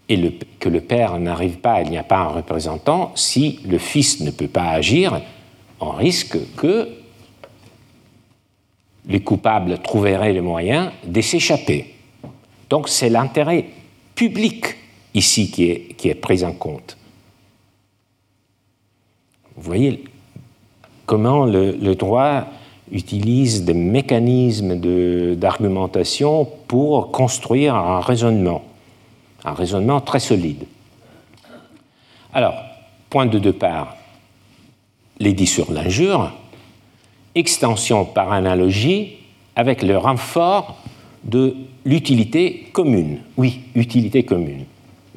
[0.08, 4.20] et que le père n'arrive pas, il n'y a pas un représentant, si le fils
[4.20, 5.20] ne peut pas agir,
[5.80, 6.88] on risque que
[9.06, 11.94] les coupables trouveraient le moyen de s'échapper.
[12.70, 13.66] Donc c'est l'intérêt
[14.14, 14.76] public
[15.14, 16.96] ici qui est, qui est pris en compte.
[19.56, 20.04] Vous voyez
[21.06, 22.46] comment le, droit
[22.90, 24.76] utilise des mécanismes
[25.36, 28.62] d'argumentation pour construire un raisonnement,
[29.44, 30.64] un raisonnement très solide.
[32.32, 32.54] Alors,
[33.10, 33.96] point de départ,
[35.18, 36.32] l'édit sur l'injure,
[37.34, 39.16] extension par analogie
[39.56, 40.76] avec le renfort
[41.24, 41.54] de
[41.84, 43.20] l'utilité commune.
[43.36, 44.64] Oui, utilité commune.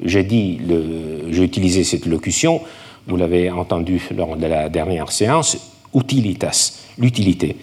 [0.02, 2.60] J'ai utilisé cette locution,
[3.06, 5.56] vous l'avez entendu lors de la dernière séance,
[5.94, 7.56] utilitas, l'utilité.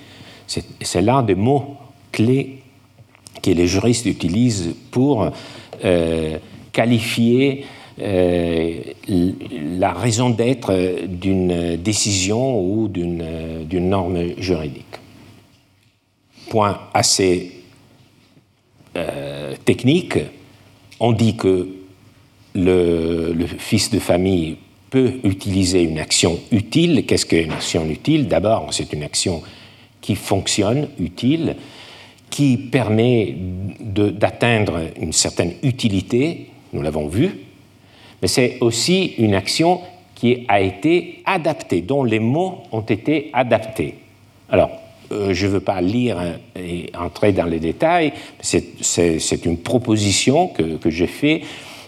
[0.47, 1.77] C'est l'un des mots
[2.11, 2.61] clés
[3.41, 5.31] que les juristes utilisent pour
[5.83, 6.37] euh,
[6.75, 7.65] qualifier
[8.01, 8.73] euh,
[9.07, 14.95] la raison d'être d'une décision ou d'une norme juridique.
[16.49, 17.51] Point assez
[18.97, 20.17] euh, technique,
[20.99, 21.69] on dit que
[22.53, 24.57] le, le, fils de famille
[24.89, 27.05] peut utiliser une action utile.
[27.05, 28.27] Qu'est-ce qu'une action utile?
[28.27, 29.41] D'abord, c'est une action
[30.01, 31.55] qui fonctionne, utile,
[32.29, 33.35] qui permet
[33.79, 37.31] d'atteindre une certaine utilité, nous l'avons vu,
[38.21, 39.81] mais c'est aussi une action
[40.13, 43.95] qui a été adaptée, dont les mots ont été adaptés.
[44.49, 44.69] Alors,
[45.11, 46.17] euh, je ne veux pas lire
[46.55, 51.43] et entrer dans les détails, c'est une proposition que, que j'ai faite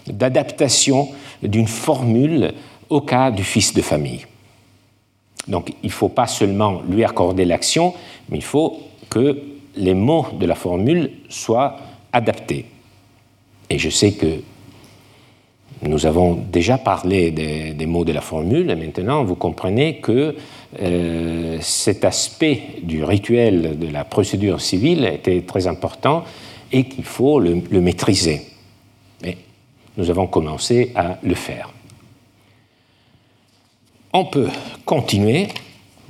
[0.06, 1.08] d'adaptation
[1.42, 2.52] d'une formule
[2.88, 4.24] au cas du fils de famille.
[5.46, 7.94] Donc il ne faut pas seulement lui accorder l'action,
[8.28, 8.78] mais il faut
[9.10, 9.42] que
[9.76, 11.76] les mots de la formule soient
[12.12, 12.66] adaptés.
[13.70, 14.40] Et je sais que
[15.82, 20.34] nous avons déjà parlé des, mots de la formule, et maintenant vous comprenez que
[20.80, 26.24] euh, cet aspect du rituel de la procédure civile était très important
[26.72, 28.42] et qu'il faut le, maîtriser.
[29.22, 29.36] Mais
[29.96, 31.72] nous avons commencé à le faire
[34.12, 34.48] on peut
[34.84, 35.48] continuer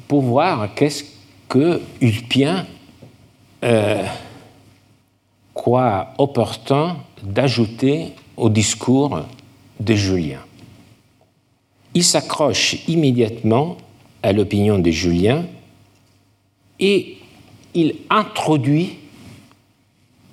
[0.07, 1.05] pour voir qu'est-ce
[1.49, 2.67] que Ulpien
[3.65, 4.05] euh,
[5.55, 9.23] croit opportun d'ajouter au discours
[9.81, 10.41] de Julien.
[11.95, 13.77] Il s'accroche immédiatement
[14.23, 15.47] à l'opinion de Julien
[16.81, 17.17] et
[17.75, 18.99] il introduit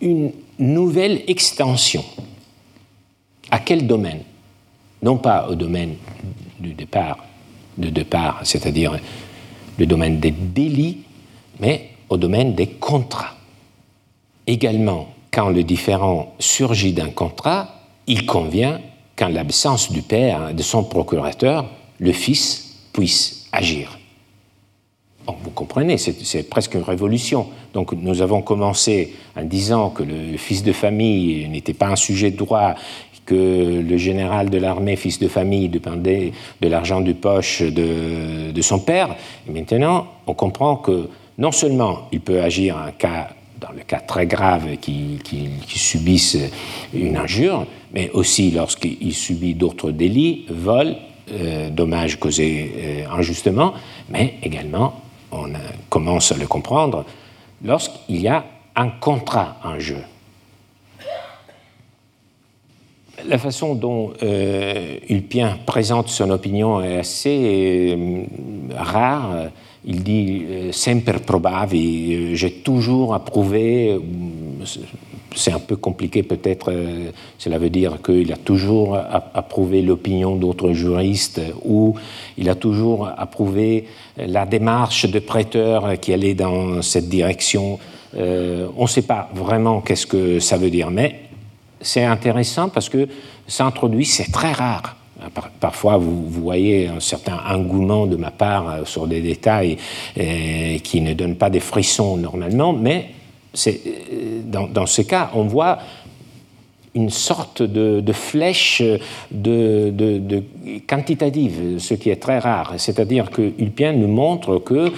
[0.02, 2.04] une nouvelle extension.
[3.52, 4.22] À quel domaine?
[5.02, 5.96] Non pas au domaine
[6.60, 7.26] du départ
[8.44, 9.00] c'est-à-dire
[9.78, 11.00] le domaine des délits,
[11.60, 13.36] mais au domaine des contrats.
[14.48, 18.80] Également, quand le différent surgit d'un contrat, il convient
[19.16, 21.66] qu'en l'absence du père, de son procurateur,
[22.00, 23.98] le fils puisse agir.
[25.28, 27.48] vous comprenez, c'est presque une révolution.
[27.74, 32.32] Donc nous avons commencé en disant que le fils de famille n'était pas un sujet
[32.32, 32.76] de droit
[33.26, 38.80] que le général de l'armée, fils de famille, dépendait de l'argent du poche de, son
[38.80, 39.16] père.
[39.48, 42.78] Et maintenant, on comprend que non seulement il peut agir
[43.60, 45.20] dans le cas très grave qu'il
[45.68, 46.38] subisse
[46.94, 50.96] une injure, mais aussi lorsqu'il subit d'autres délits, vol,
[51.32, 53.74] euh, dommages causés euh, injustement,
[54.10, 55.48] mais également, on
[55.90, 57.06] commence à le comprendre,
[57.64, 60.04] lorsqu'il y a un contrat en jeu
[63.28, 68.24] la façon dont euh, Ulpien présente son opinion est assez euh,
[68.76, 69.50] rare.
[69.86, 74.00] Il dit euh, semper probavi, j'ai toujours approuvé.
[75.36, 76.74] C'est un peu compliqué peut-être,
[77.38, 78.98] cela veut dire qu'il a toujours
[79.34, 81.96] approuvé l'opinion d'autres juristes ou
[82.38, 83.86] il a toujours approuvé
[84.18, 87.80] la démarche de prêteurs qui allait dans cette direction.
[88.16, 91.26] on ne sait pas vraiment qu'est-ce que ça veut dire, mais
[91.82, 93.08] c'est intéressant parce que
[93.48, 94.96] ça introduit, c'est très rare.
[95.60, 99.78] Parfois, vous, voyez un certain engouement de ma part euh, sur des détails
[100.18, 103.25] euh, qui ne donnent pas des frissons normalement, mais euh,
[104.46, 105.80] dans, dans, ce cas, on voit
[106.94, 108.82] une sorte de, flèche
[110.88, 112.76] quantitative, ce qui est très rare.
[112.78, 114.92] C'est-à-dire que Ulpien nous montre que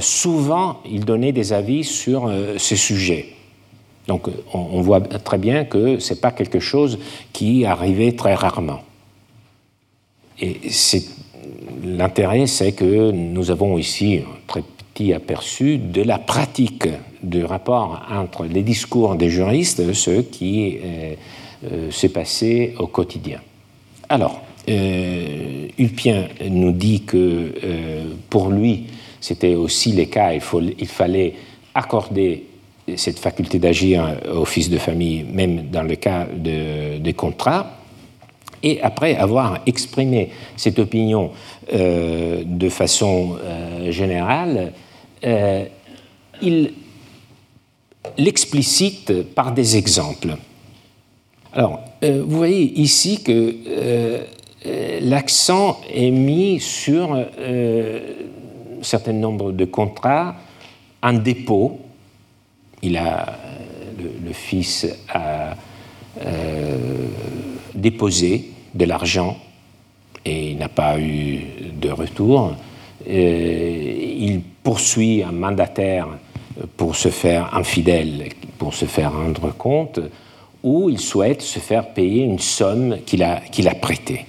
[0.00, 3.26] souvent, il donnait des avis sur ces sujets.
[4.08, 6.98] Donc on, voit très bien que ce n'est pas quelque chose
[7.34, 8.80] qui arrivait très rarement.
[10.40, 10.56] Et
[11.84, 14.22] l'intérêt, c'est que nous avons ici
[14.98, 16.88] petit aperçu de la pratique
[17.22, 20.76] du rapport entre les discours des juristes, ce qui
[21.90, 23.38] s'est passé au quotidien.
[24.08, 27.52] Alors, euh, Ulpien nous dit que
[28.28, 28.86] pour lui,
[29.20, 31.34] c'était aussi le cas, il, fallait
[31.76, 32.44] accorder
[32.96, 37.78] cette faculté d'agir au fils de famille, même dans le cas de, des contrats.
[38.62, 41.30] Et après avoir exprimé cette opinion
[41.72, 44.72] euh, de façon euh, générale,
[45.24, 45.64] euh,
[46.42, 46.72] il
[48.16, 50.36] l'explicite par des exemples.
[51.52, 54.24] Alors, vous voyez ici que
[55.02, 57.26] l'accent est mis sur un
[58.82, 60.36] certain nombre de contrats
[61.02, 61.80] en dépôt.
[62.82, 63.36] Il a,
[64.24, 65.54] le, fils a
[67.74, 69.36] déposé de l'argent
[70.24, 71.40] et il n'a pas eu
[71.80, 72.54] de retour.
[73.06, 76.08] il poursuit un mandataire
[76.76, 79.98] pour se faire infidèle, pour se faire rendre compte,
[80.62, 84.26] ou il souhaite se faire payer une somme qu'il a, a prêtée.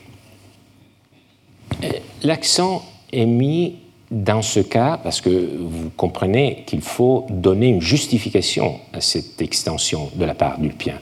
[2.23, 3.79] L'accent est mis
[4.11, 10.09] dans ce cas parce que vous comprenez qu'il faut donner une justification à cette extension
[10.15, 10.99] de la part d'Ulpien.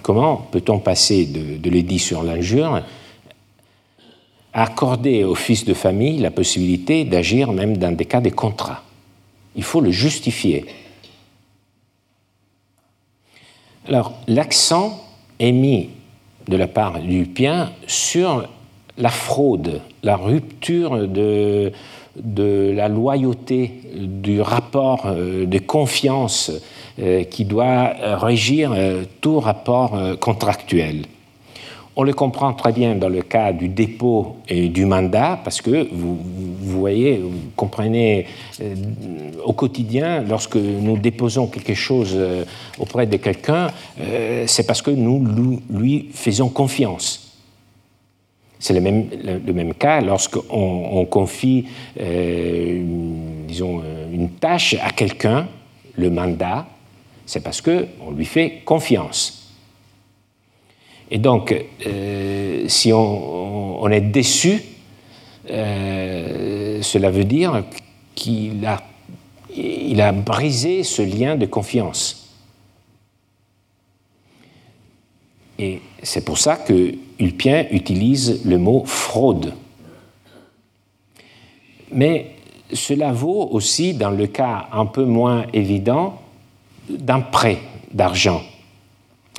[0.00, 2.82] Comment peut-on passer de, de l'édit sur l'injure
[4.62, 8.82] accorder au fils de famille la possibilité d'agir même dans des cas de contrat
[9.56, 10.66] Il faut le justifier.
[13.86, 15.02] Alors, l'accent
[15.38, 15.90] est mis
[16.46, 18.48] de la part du Pien sur
[18.98, 21.72] la fraude, la rupture de,
[22.16, 26.50] de la loyauté, du rapport euh, de confiance
[26.98, 31.04] euh, qui doit régir euh, tout rapport contractuel.
[32.00, 35.88] On le comprend très bien dans le cas du dépôt et du mandat, parce que
[35.92, 36.16] vous,
[36.60, 38.26] voyez, vous comprenez
[39.44, 42.16] au quotidien, lorsque nous déposons quelque chose
[42.78, 43.72] auprès de quelqu'un,
[44.46, 47.34] c'est parce que nous lui faisons confiance.
[48.60, 49.08] C'est le même,
[49.44, 51.66] le même, cas lorsqu'on confie,
[52.00, 53.82] euh, une, disons,
[54.12, 55.48] une tâche à quelqu'un,
[55.96, 56.64] le mandat,
[57.26, 59.37] c'est parce qu'on lui fait confiance.
[61.10, 61.54] Et donc,
[61.86, 64.62] euh, si on, est déçu,
[65.50, 67.64] euh, cela veut dire
[68.14, 68.82] qu'il a,
[69.56, 72.28] il a brisé ce lien de confiance.
[75.58, 79.54] Et c'est pour ça que Ulpien utilise le mot fraude.
[81.90, 82.36] Mais
[82.72, 86.20] cela vaut aussi dans le cas un peu moins évident
[86.88, 87.58] d'un prêt
[87.92, 88.42] d'argent.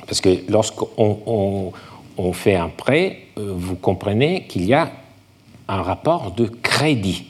[0.06, 1.72] Parce que lorsqu'on
[2.16, 4.90] on, fait un prêt, euh, vous comprenez qu'il y a
[5.68, 7.26] un rapport de crédit.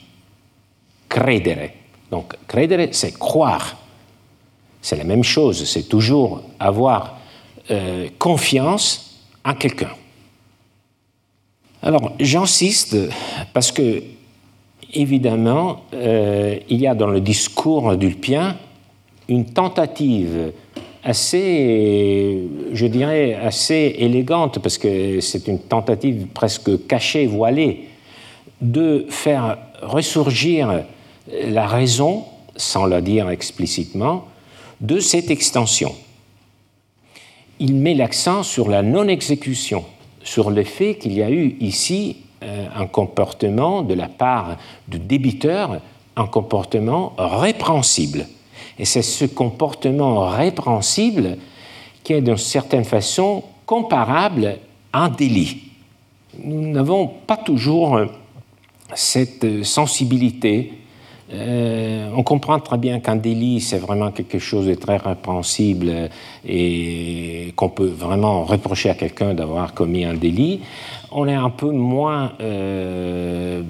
[1.07, 1.69] Credere.
[2.09, 3.77] Donc, credere, c'est croire.
[4.81, 7.17] C'est la même chose, c'est toujours avoir
[7.69, 9.91] euh, confiance en quelqu'un.
[11.83, 12.97] Alors, j'insiste
[13.53, 14.03] parce que,
[14.93, 18.57] évidemment, euh, il y a dans le discours d'Ulpien
[19.27, 20.51] une tentative
[21.03, 27.87] assez, je dirais, assez élégante, parce que c'est une tentative presque cachée, voilée,
[28.61, 30.83] de faire ressurgir
[31.31, 32.23] la raison,
[32.55, 34.25] sans la dire explicitement,
[34.79, 35.95] de cette extension.
[37.59, 39.83] Il met l'accent sur la non-exécution
[40.23, 44.99] sur le fait qu'il y a eu ici euh, un comportement de la part du
[44.99, 45.79] débiteur,
[46.15, 48.27] un comportement répréhensible.
[48.81, 51.37] Et c'est ce comportement répréhensible
[52.03, 54.57] qui est d'une certaine façon comparable
[54.91, 55.57] à un délit.
[56.43, 58.01] Nous n'avons pas toujours
[58.95, 60.81] cette sensibilité
[61.33, 66.09] euh, on comprend très bien qu'un délit, c'est vraiment quelque chose de très répréhensible
[66.45, 70.61] et qu'on peut vraiment reprocher à quelqu'un d'avoir commis un délit.
[71.11, 73.61] On est un peu moins, euh,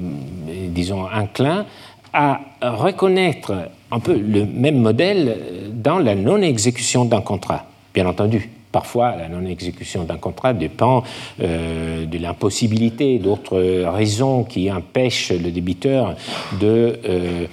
[0.70, 1.66] disons, inclin
[2.14, 5.38] à reconnaître un peu le même modèle
[5.74, 8.49] dans la non-exécution d'un contrat, bien entendu.
[8.72, 11.03] Parfois, la non-exécution d'un contrat dépend
[11.41, 13.59] euh, de l'impossibilité d'autres
[13.89, 16.16] raisons qui empêchent le débiteur
[16.64, 17.47] euh,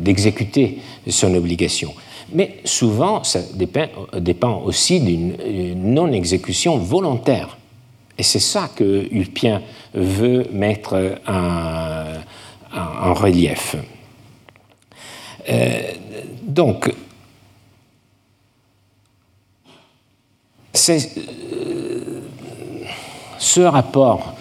[0.00, 0.78] d'exécuter
[1.08, 1.94] son obligation.
[2.34, 3.86] Mais souvent, ça dépend,
[4.18, 5.36] dépend aussi d'une
[5.76, 7.56] non-exécution volontaire.
[8.18, 9.62] Et c'est ça que Ulpien
[9.94, 12.04] veut mettre en,
[12.76, 13.76] relief.
[15.48, 15.92] Euh,
[16.42, 16.92] donc,
[20.72, 22.20] c'est euh,
[23.38, 24.34] ce rapport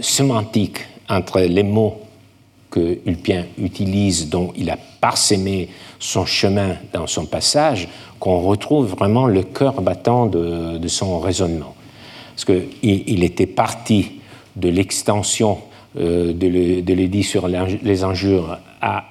[0.00, 2.00] sémantique entre les mots
[2.70, 7.88] que Ulpien utilise, dont il a parsemé son chemin dans son passage,
[8.20, 11.74] qu'on retrouve vraiment le cœur battant de, son raisonnement.
[12.34, 14.20] Parce qu'il il était parti
[14.54, 15.58] de l'extension
[15.96, 19.04] de l'édit sur les injures à,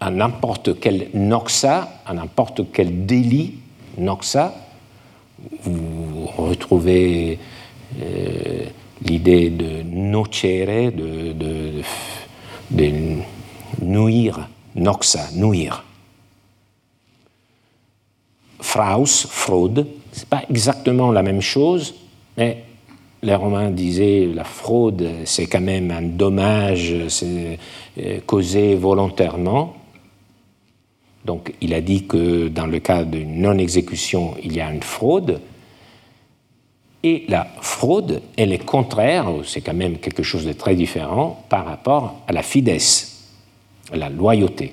[0.00, 3.54] à n'importe quel noxa, à n'importe quel délit
[3.96, 4.54] noxa.
[5.62, 7.38] Vous retrouvez
[8.00, 8.64] euh,
[9.02, 11.82] l'idée de nocere, de, de,
[12.70, 12.92] de,
[13.82, 15.84] nuire, noxa, nuire.
[18.60, 21.94] Fraus, fraude, c'est pas exactement la même chose,
[22.36, 22.64] mais
[23.22, 29.74] les Romains disaient la fraude, c'est quand même un dommage euh, causé volontairement.
[31.24, 35.40] Donc il a dit que dans le cas d'une non-exécution, il y a une fraude.
[37.02, 41.64] Et la fraude, elle est contraire, c'est quand même quelque chose de très différent par
[41.64, 43.30] rapport à la fidesse,
[43.92, 44.72] à la loyauté.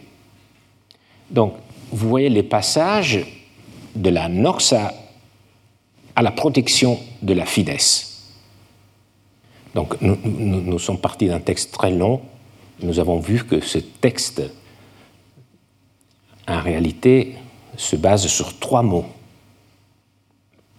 [1.30, 1.54] Donc,
[1.92, 3.26] vous voyez les passages
[3.96, 4.94] de la noxa
[6.16, 8.15] à la protection de la fidesse.
[9.76, 12.22] Donc, nous, nous sommes partis d'un texte très long.
[12.82, 14.42] Nous avons vu que ce texte,
[16.48, 17.36] en réalité,
[17.76, 19.06] se base sur trois mots.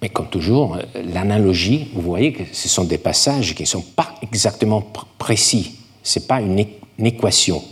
[0.00, 4.14] Mais comme toujours, l'analogie, vous voyez que ce sont des passages qui ne sont pas
[4.22, 4.82] exactement
[5.18, 5.76] précis.
[6.02, 6.58] Ce n'est pas une,
[6.98, 7.62] équation.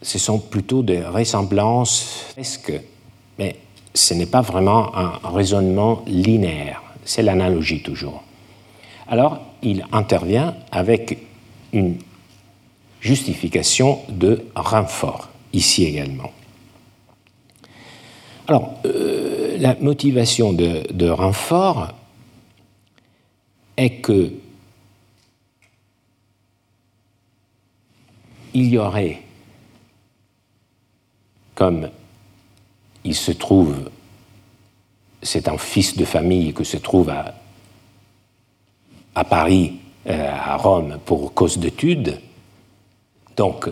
[0.00, 2.72] Ce sont plutôt des ressemblances presque,
[3.38, 3.56] mais
[3.92, 6.82] ce n'est pas vraiment un raisonnement linéaire.
[7.04, 8.22] C'est l'analogie toujours.
[9.06, 11.18] Alors, il intervient avec
[11.72, 11.96] une
[13.00, 16.30] justification de renfort, ici également.
[18.46, 21.88] Alors, euh, la motivation de, renfort
[23.76, 24.32] est que
[28.52, 29.22] il y aurait,
[31.54, 31.88] comme
[33.02, 33.90] il se trouve,
[35.22, 37.34] c'est un fils de famille que se trouve à,
[39.14, 39.74] à Paris,
[40.06, 42.20] euh, à Rome, pour cause d'études,
[43.36, 43.68] donc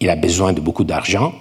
[0.00, 1.32] il a besoin de beaucoup d'argent,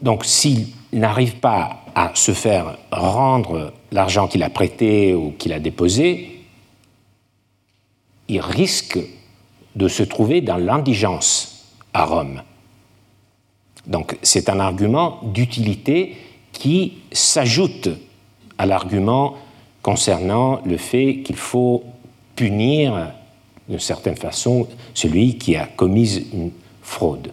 [0.00, 5.60] donc s'il n'arrive pas à se faire rendre l'argent qu'il a prêté ou qu'il a
[5.60, 6.40] déposé,
[8.28, 8.98] il risque
[9.76, 12.42] de se trouver dans l'indigence à Rome.
[13.86, 16.16] Donc c'est un argument d'utilité
[16.52, 17.88] qui s'ajoute
[18.58, 19.36] à l'argument
[19.82, 21.84] concernant le fait qu'il faut
[22.36, 23.12] punir
[23.68, 26.50] d'une certaine façon celui qui a commis une
[26.82, 27.32] fraude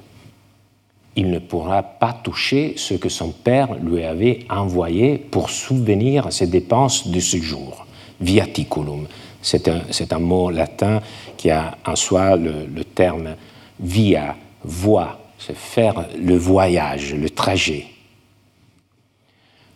[1.19, 6.47] il ne pourra pas toucher ce que son père lui avait envoyé pour souvenir ses
[6.47, 7.85] dépenses de ce jour.
[8.21, 9.05] Viaticulum.
[9.41, 9.81] C'est un,
[10.11, 11.01] un, mot latin
[11.35, 13.35] qui a en soi le, le terme
[13.81, 17.87] via, voie, c'est faire le voyage, le trajet.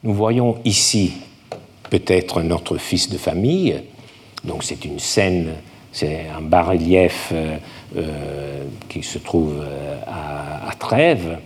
[0.03, 1.11] Nous voyons ici
[1.93, 3.79] peut-être notre fils de famille,
[4.43, 5.51] donc c'est une scène,
[5.91, 7.57] c'est un bas-relief euh,
[7.95, 11.37] euh, qui se trouve euh, à, Trèves.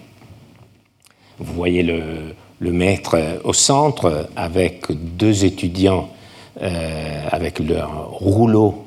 [1.37, 6.09] Vous voyez le, maître au centre avec deux étudiants
[6.59, 8.85] avec leur rouleau.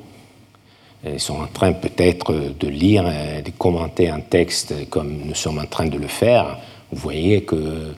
[1.05, 5.67] Ils sont en train peut-être de lire, de commenter un texte comme nous sommes en
[5.67, 6.57] train de le faire.
[6.91, 7.93] Vous voyez que,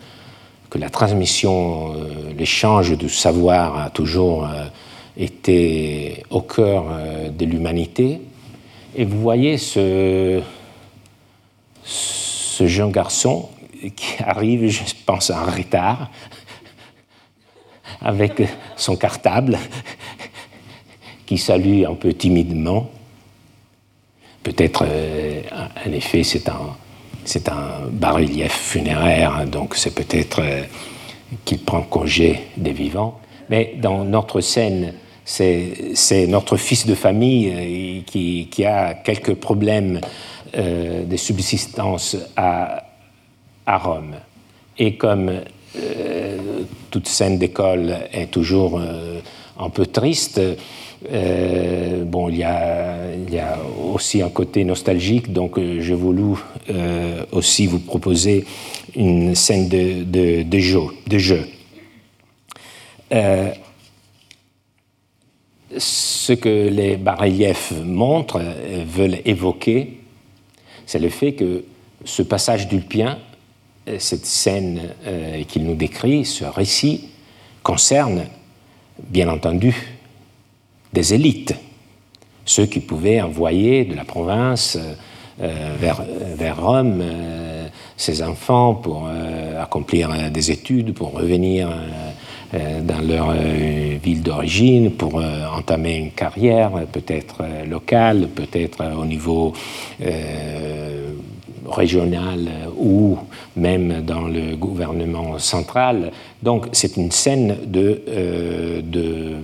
[0.73, 1.93] que la transmission,
[2.35, 4.49] l'échange du savoir a toujours
[5.15, 6.85] été au cœur
[7.29, 8.19] de l'humanité.
[8.95, 10.41] Et vous voyez ce,
[11.83, 13.49] ce jeune garçon
[13.95, 16.09] qui arrive, je pense, en retard,
[18.01, 18.41] avec
[18.75, 19.59] son cartable,
[21.27, 22.89] qui salue un peu timidement.
[24.41, 25.43] Peut-être, euh,
[25.85, 26.75] en effet, c'est un,
[27.25, 30.63] c'est un bas-relief funéraire, donc c'est peut-être euh,
[31.45, 33.19] qu'il prend congé des vivants.
[33.49, 34.93] Mais dans notre scène
[35.25, 40.01] c'est notre fils de famille euh, qui, a quelques problèmes
[40.55, 42.83] euh, de subsistance à,
[43.65, 44.15] Rome.
[44.77, 45.31] Et comme
[46.91, 48.81] toute scène d'école est toujours
[49.57, 50.41] un peu triste,
[51.03, 53.57] bon, il y, a,
[53.93, 56.37] aussi un côté nostalgique, donc j'ai voulu
[57.31, 58.45] aussi vous proposer
[58.95, 60.81] une scène de, jeu.
[61.07, 61.47] De jeu
[65.77, 69.99] ce que les bas-reliefs montrent, euh, veulent évoquer,
[70.85, 71.63] c'est le fait que
[72.05, 73.19] ce passage d'Ulpien,
[73.87, 77.09] euh, cette scène euh, qu'il nous décrit, ce récit,
[77.61, 78.25] concerne,
[79.09, 79.92] bien entendu,
[80.93, 81.55] des élites,
[82.45, 84.77] ceux qui pouvaient envoyer de la province
[85.39, 86.03] vers,
[86.37, 87.03] vers Rome
[87.97, 89.09] ses enfants pour
[89.59, 91.69] accomplir des études, pour revenir
[92.53, 95.23] dans leur ville d'origine, pour
[95.57, 99.53] entamer une carrière peut-être locale, peut-être au niveau
[101.69, 103.17] régional ou
[103.55, 106.11] même dans le gouvernement central.
[106.41, 108.01] Donc c'est une scène de...
[108.07, 109.35] Euh, de,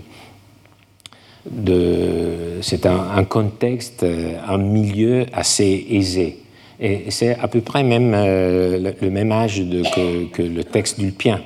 [2.62, 4.06] c'est un, contexte,
[4.48, 6.40] un milieu assez aisé.
[6.80, 9.62] Et c'est à peu près même euh, le, même âge
[10.34, 11.42] que, le texte d'Ulpien.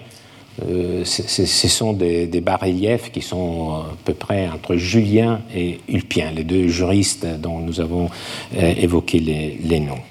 [0.67, 6.43] Euh, ce sont des, bas-reliefs qui sont à peu près entre Julien et Ulpien, les
[6.43, 8.09] deux juristes dont nous avons
[8.55, 10.01] évoqué les noms.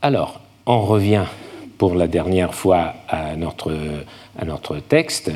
[0.00, 1.26] Alors, on revient
[1.78, 5.30] pour la dernière fois à notre texte.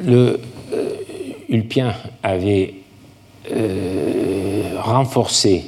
[0.00, 0.40] Le
[0.72, 0.90] euh,
[1.48, 2.74] Ulpien avait
[3.50, 5.64] euh, renforcé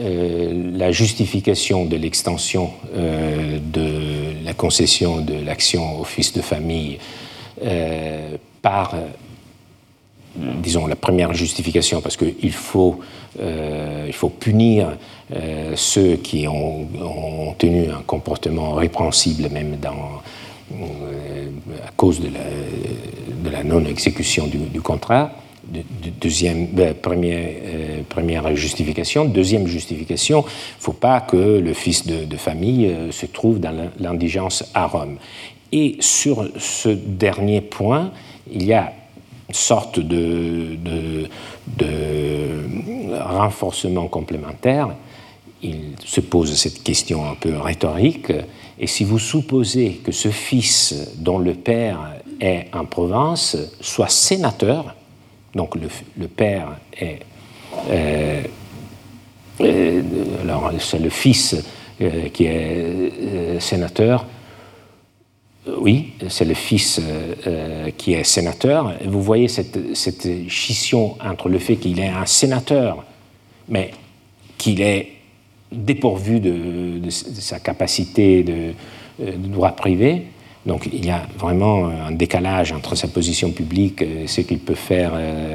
[0.00, 6.98] euh, la justification de l'extension de la concession de l'action au fils de famille
[8.62, 8.94] par
[10.36, 13.00] disons, la première justification, parce qu'il faut,
[13.40, 14.96] euh, il faut punir
[15.34, 16.86] euh, ceux qui ont,
[17.58, 20.22] tenu un comportement répréhensible, même dans,
[20.80, 21.48] euh,
[21.86, 22.40] à cause de la,
[23.64, 25.32] non-exécution du, contrat.
[26.20, 26.68] deuxième,
[27.00, 29.24] première, première, justification.
[29.24, 33.90] Deuxième justification, il ne faut pas que le fils de, de famille se trouve dans
[33.98, 35.18] l'indigence à Rome.
[35.72, 38.10] Et sur ce dernier point,
[38.50, 38.92] il y a
[39.50, 40.76] sorte de,
[43.10, 44.94] renforcement complémentaire,
[45.62, 48.32] il se pose cette question un peu rhétorique.
[48.78, 51.98] Et si vous supposez que ce fils dont le père
[52.40, 54.94] est en Provence soit sénateur,
[55.54, 57.20] donc le, père est.
[57.90, 58.42] Euh,
[59.60, 60.02] euh,
[60.42, 61.56] alors, c'est le fils
[62.00, 64.26] euh, qui est sénateur,
[65.80, 66.98] oui, c'est le fils
[67.98, 68.94] qui est sénateur.
[69.04, 73.04] Vous voyez cette, cette scission entre le fait qu'il est un sénateur,
[73.68, 73.90] mais
[74.56, 75.08] qu'il est
[75.70, 78.72] dépourvu de, sa capacité de,
[79.36, 80.28] droit privé.
[80.66, 84.74] Donc il y a vraiment un décalage entre sa position publique et ce qu'il peut
[84.74, 85.12] faire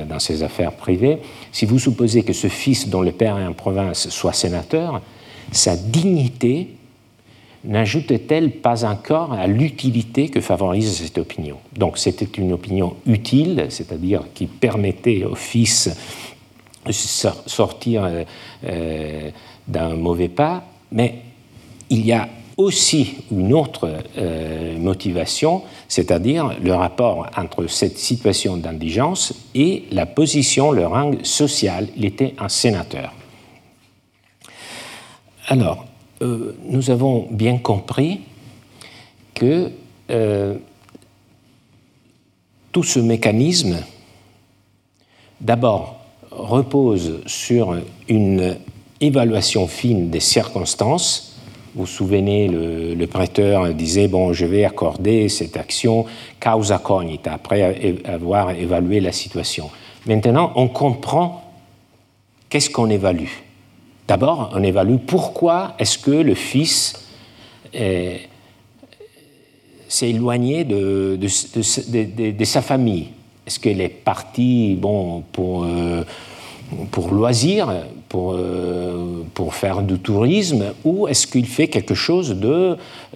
[0.09, 1.19] dans ses affaires privées.
[1.51, 5.01] Si vous supposez que ce fils dont le père est en province soit sénateur,
[5.51, 6.69] sa dignité
[7.63, 11.57] n'ajoute-t-elle pas encore à l'utilité que favorise cette opinion?
[11.77, 15.89] Donc c'était une opinion utile, c'est-à-dire qui permettait au fils
[16.85, 18.23] de sortir euh,
[18.65, 19.29] euh,
[19.67, 21.15] d'un mauvais pas, mais
[21.89, 22.27] il y a
[22.57, 30.71] aussi une autre euh, motivation, c'est-à-dire le rapport entre cette situation d'indigence et la position,
[30.71, 31.87] le rang social.
[31.95, 33.11] Il était un sénateur.
[35.47, 35.85] Alors,
[36.21, 38.21] euh, nous avons bien compris
[39.33, 39.71] que
[40.09, 40.55] euh,
[42.71, 43.77] tout ce mécanisme,
[45.41, 45.99] d'abord,
[46.31, 47.75] repose sur
[48.07, 48.57] une
[49.01, 51.32] évaluation fine des circonstances.
[51.75, 56.05] Vous souvenez, le, prêteur disait, bon, je vais accorder cette action
[56.39, 59.71] causa cognita, après avoir évalué la situation.
[60.05, 61.43] Maintenant, on comprend
[62.49, 63.29] qu'est-ce qu'on évalue.
[64.07, 66.93] D'abord, on évalue pourquoi est-ce que le fils
[69.93, 71.17] s'est éloigné de,
[72.43, 73.07] sa famille.
[73.45, 76.03] Est-ce qu'elle est partie bon, pour, euh,
[76.91, 77.73] pour loisir,
[78.09, 82.35] pour, euh, pour faire du tourisme, ou est-ce qu'il fait quelque chose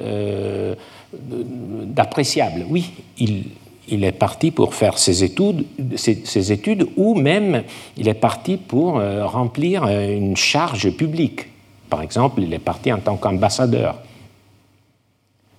[0.01, 0.75] euh,
[1.11, 2.65] d'appréciable?
[2.69, 3.43] Oui, il,
[3.87, 7.63] il est parti pour faire ses études, ses, études ou même
[7.95, 11.47] il est parti pour euh, remplir une charge publique.
[11.89, 13.95] Par exemple, il est parti en tant qu'ambassadeur.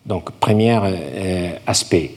[0.05, 0.80] Donc, premier
[1.66, 2.12] aspect.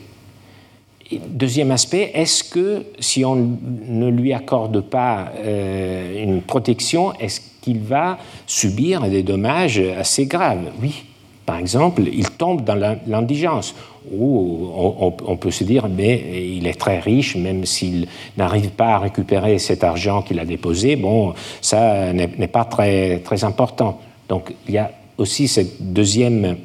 [1.28, 8.18] Deuxième aspect, est-ce que si on ne lui accorde pas une protection, est-ce qu'il va
[8.48, 10.72] subir des dommages assez graves?
[10.82, 11.04] Oui.
[11.46, 13.76] Par exemple, il tombe dans l'indigence
[14.12, 18.08] où on, peut se dire, mais il est très riche, même s'il
[18.38, 23.44] n'arrive pas à récupérer cet argent qu'il a déposé, bon, ça n'est pas très, très
[23.44, 24.00] important.
[24.30, 26.58] Donc il y a aussi cette deuxième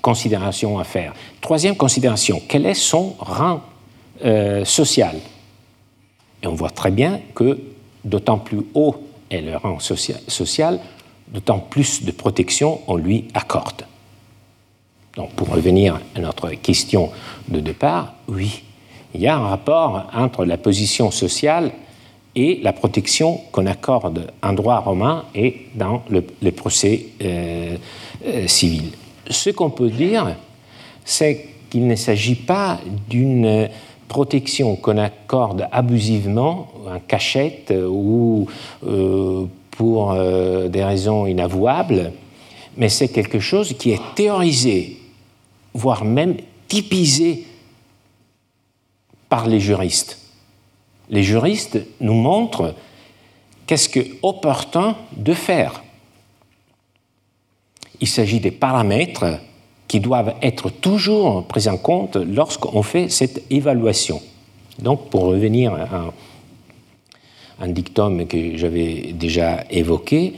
[0.00, 1.14] considération à faire.
[1.40, 3.60] Troisième considération, quel est son rang
[4.24, 5.16] euh, social?
[6.42, 7.58] Et on voit très bien que
[8.04, 8.96] d'autant plus haut
[9.30, 10.80] est le rang social,
[11.28, 13.84] d'autant plus de protection on lui accorde.
[15.16, 17.10] Donc pour revenir à notre question
[17.48, 18.62] de départ, oui,
[19.14, 21.72] il y a un rapport entre la position sociale
[22.34, 27.76] et la protection qu'on accorde en droit romain et dans le, procès euh,
[28.26, 28.92] euh, civils.
[29.30, 30.36] Ce qu'on peut dire,
[31.04, 33.68] c'est qu'il ne s'agit pas d'une
[34.08, 38.46] protection qu'on accorde abusivement, en cachette ou
[38.86, 42.12] euh, pour euh, des raisons inavouables,
[42.76, 44.98] mais c'est quelque chose qui est théorisé,
[45.74, 46.36] voire même
[46.68, 47.46] typisé
[49.28, 50.18] par les juristes.
[51.10, 52.74] Les juristes nous montrent
[53.66, 55.82] qu'est-ce que opportun de faire.
[58.00, 59.40] Il s'agit des paramètres
[59.88, 64.20] qui doivent être toujours pris en compte lorsqu'on fait cette évaluation.
[64.78, 66.12] Donc, pour revenir à
[67.60, 70.34] un dictum que j'avais déjà évoqué,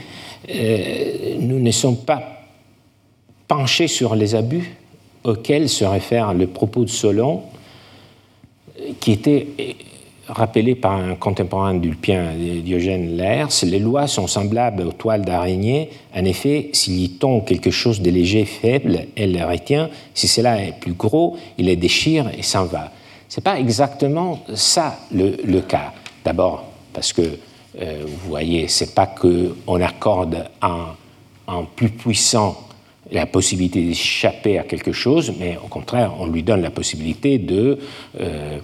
[0.51, 2.23] euh, nous ne sommes pas
[3.49, 4.77] penchés sur les abus
[5.25, 7.43] auxquels se réfère le propos de Solon,
[9.01, 9.49] qui était
[10.29, 15.91] rappelé par un contemporain d'Ulpien, Diogène Laërce, les lois sont semblables aux toiles d'araignée.
[16.15, 19.89] En effet, s'il y tombe quelque chose de léger, faible, elle le retient.
[20.15, 22.93] Si cela est plus gros, il les déchire et s'en va.
[23.29, 25.93] Ce n'est pas exactement ça le, cas.
[26.25, 27.23] D'abord, parce que,
[27.81, 30.95] euh, vous voyez, ce n'est pas qu'on accorde un,
[31.47, 32.57] un plus puissant
[33.11, 37.79] la possibilité d'échapper à quelque chose, mais au contraire, on lui donne la possibilité de...
[38.21, 38.59] Euh,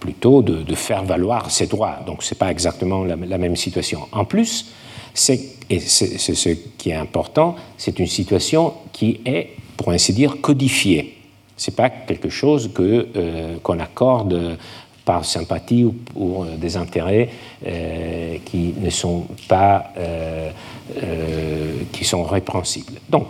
[0.00, 1.98] plutôt de, faire valoir ses droits.
[2.06, 4.00] Donc ce n'est pas exactement la, même situation.
[4.12, 4.66] En plus,
[5.14, 10.40] c'est, et c'est, ce qui est important, c'est une situation qui est, pour ainsi dire,
[10.40, 11.16] codifiée.
[11.56, 14.58] Ce n'est pas quelque chose que, euh, qu'on accorde
[15.04, 17.28] par sympathie ou pour des intérêts
[17.66, 20.50] euh, qui ne sont pas euh,
[21.92, 22.94] qui sont répréhensibles.
[23.08, 23.28] Donc,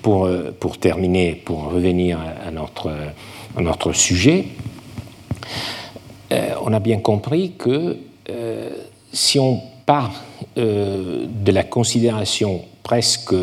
[0.00, 0.28] pour,
[0.58, 2.90] pour terminer, pour revenir à notre,
[3.56, 4.46] à notre sujet,
[6.32, 7.98] euh, on a bien compris que
[8.30, 8.70] euh,
[9.12, 10.12] si on part
[10.56, 13.34] euh, de la considération presque,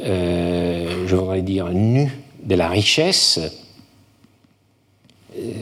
[0.00, 3.40] je voudrais dire, nue de la richesse,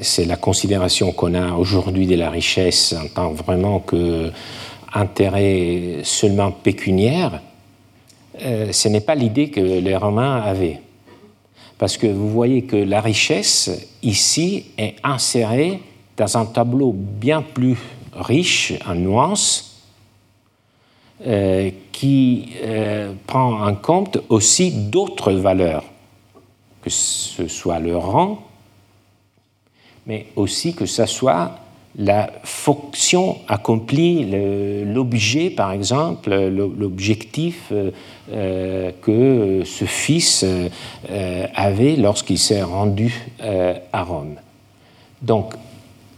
[0.02, 4.30] c'est la considération qu'on a aujourd'hui de la richesse en tant vraiment que
[4.92, 7.40] intérêt seulement pécuniaire,
[8.38, 10.80] ce n'est pas l'idée que les Romains avaient.
[11.78, 13.70] Parce que vous voyez que la richesse,
[14.02, 15.80] ici, est insérée
[16.16, 17.76] dans un tableau bien plus
[18.14, 19.82] riche en nuances,
[21.26, 25.84] euh, qui euh, prend en compte aussi d'autres valeurs,
[26.82, 28.42] que ce soit le rang,
[30.06, 31.58] mais aussi que ce soit
[31.99, 34.26] la fonction accomplie,
[34.84, 40.44] l'objet par exemple, l'objectif euh, que ce fils
[41.55, 43.28] avait lorsqu'il s'est rendu
[43.92, 44.36] à Rome.
[45.22, 45.55] Donc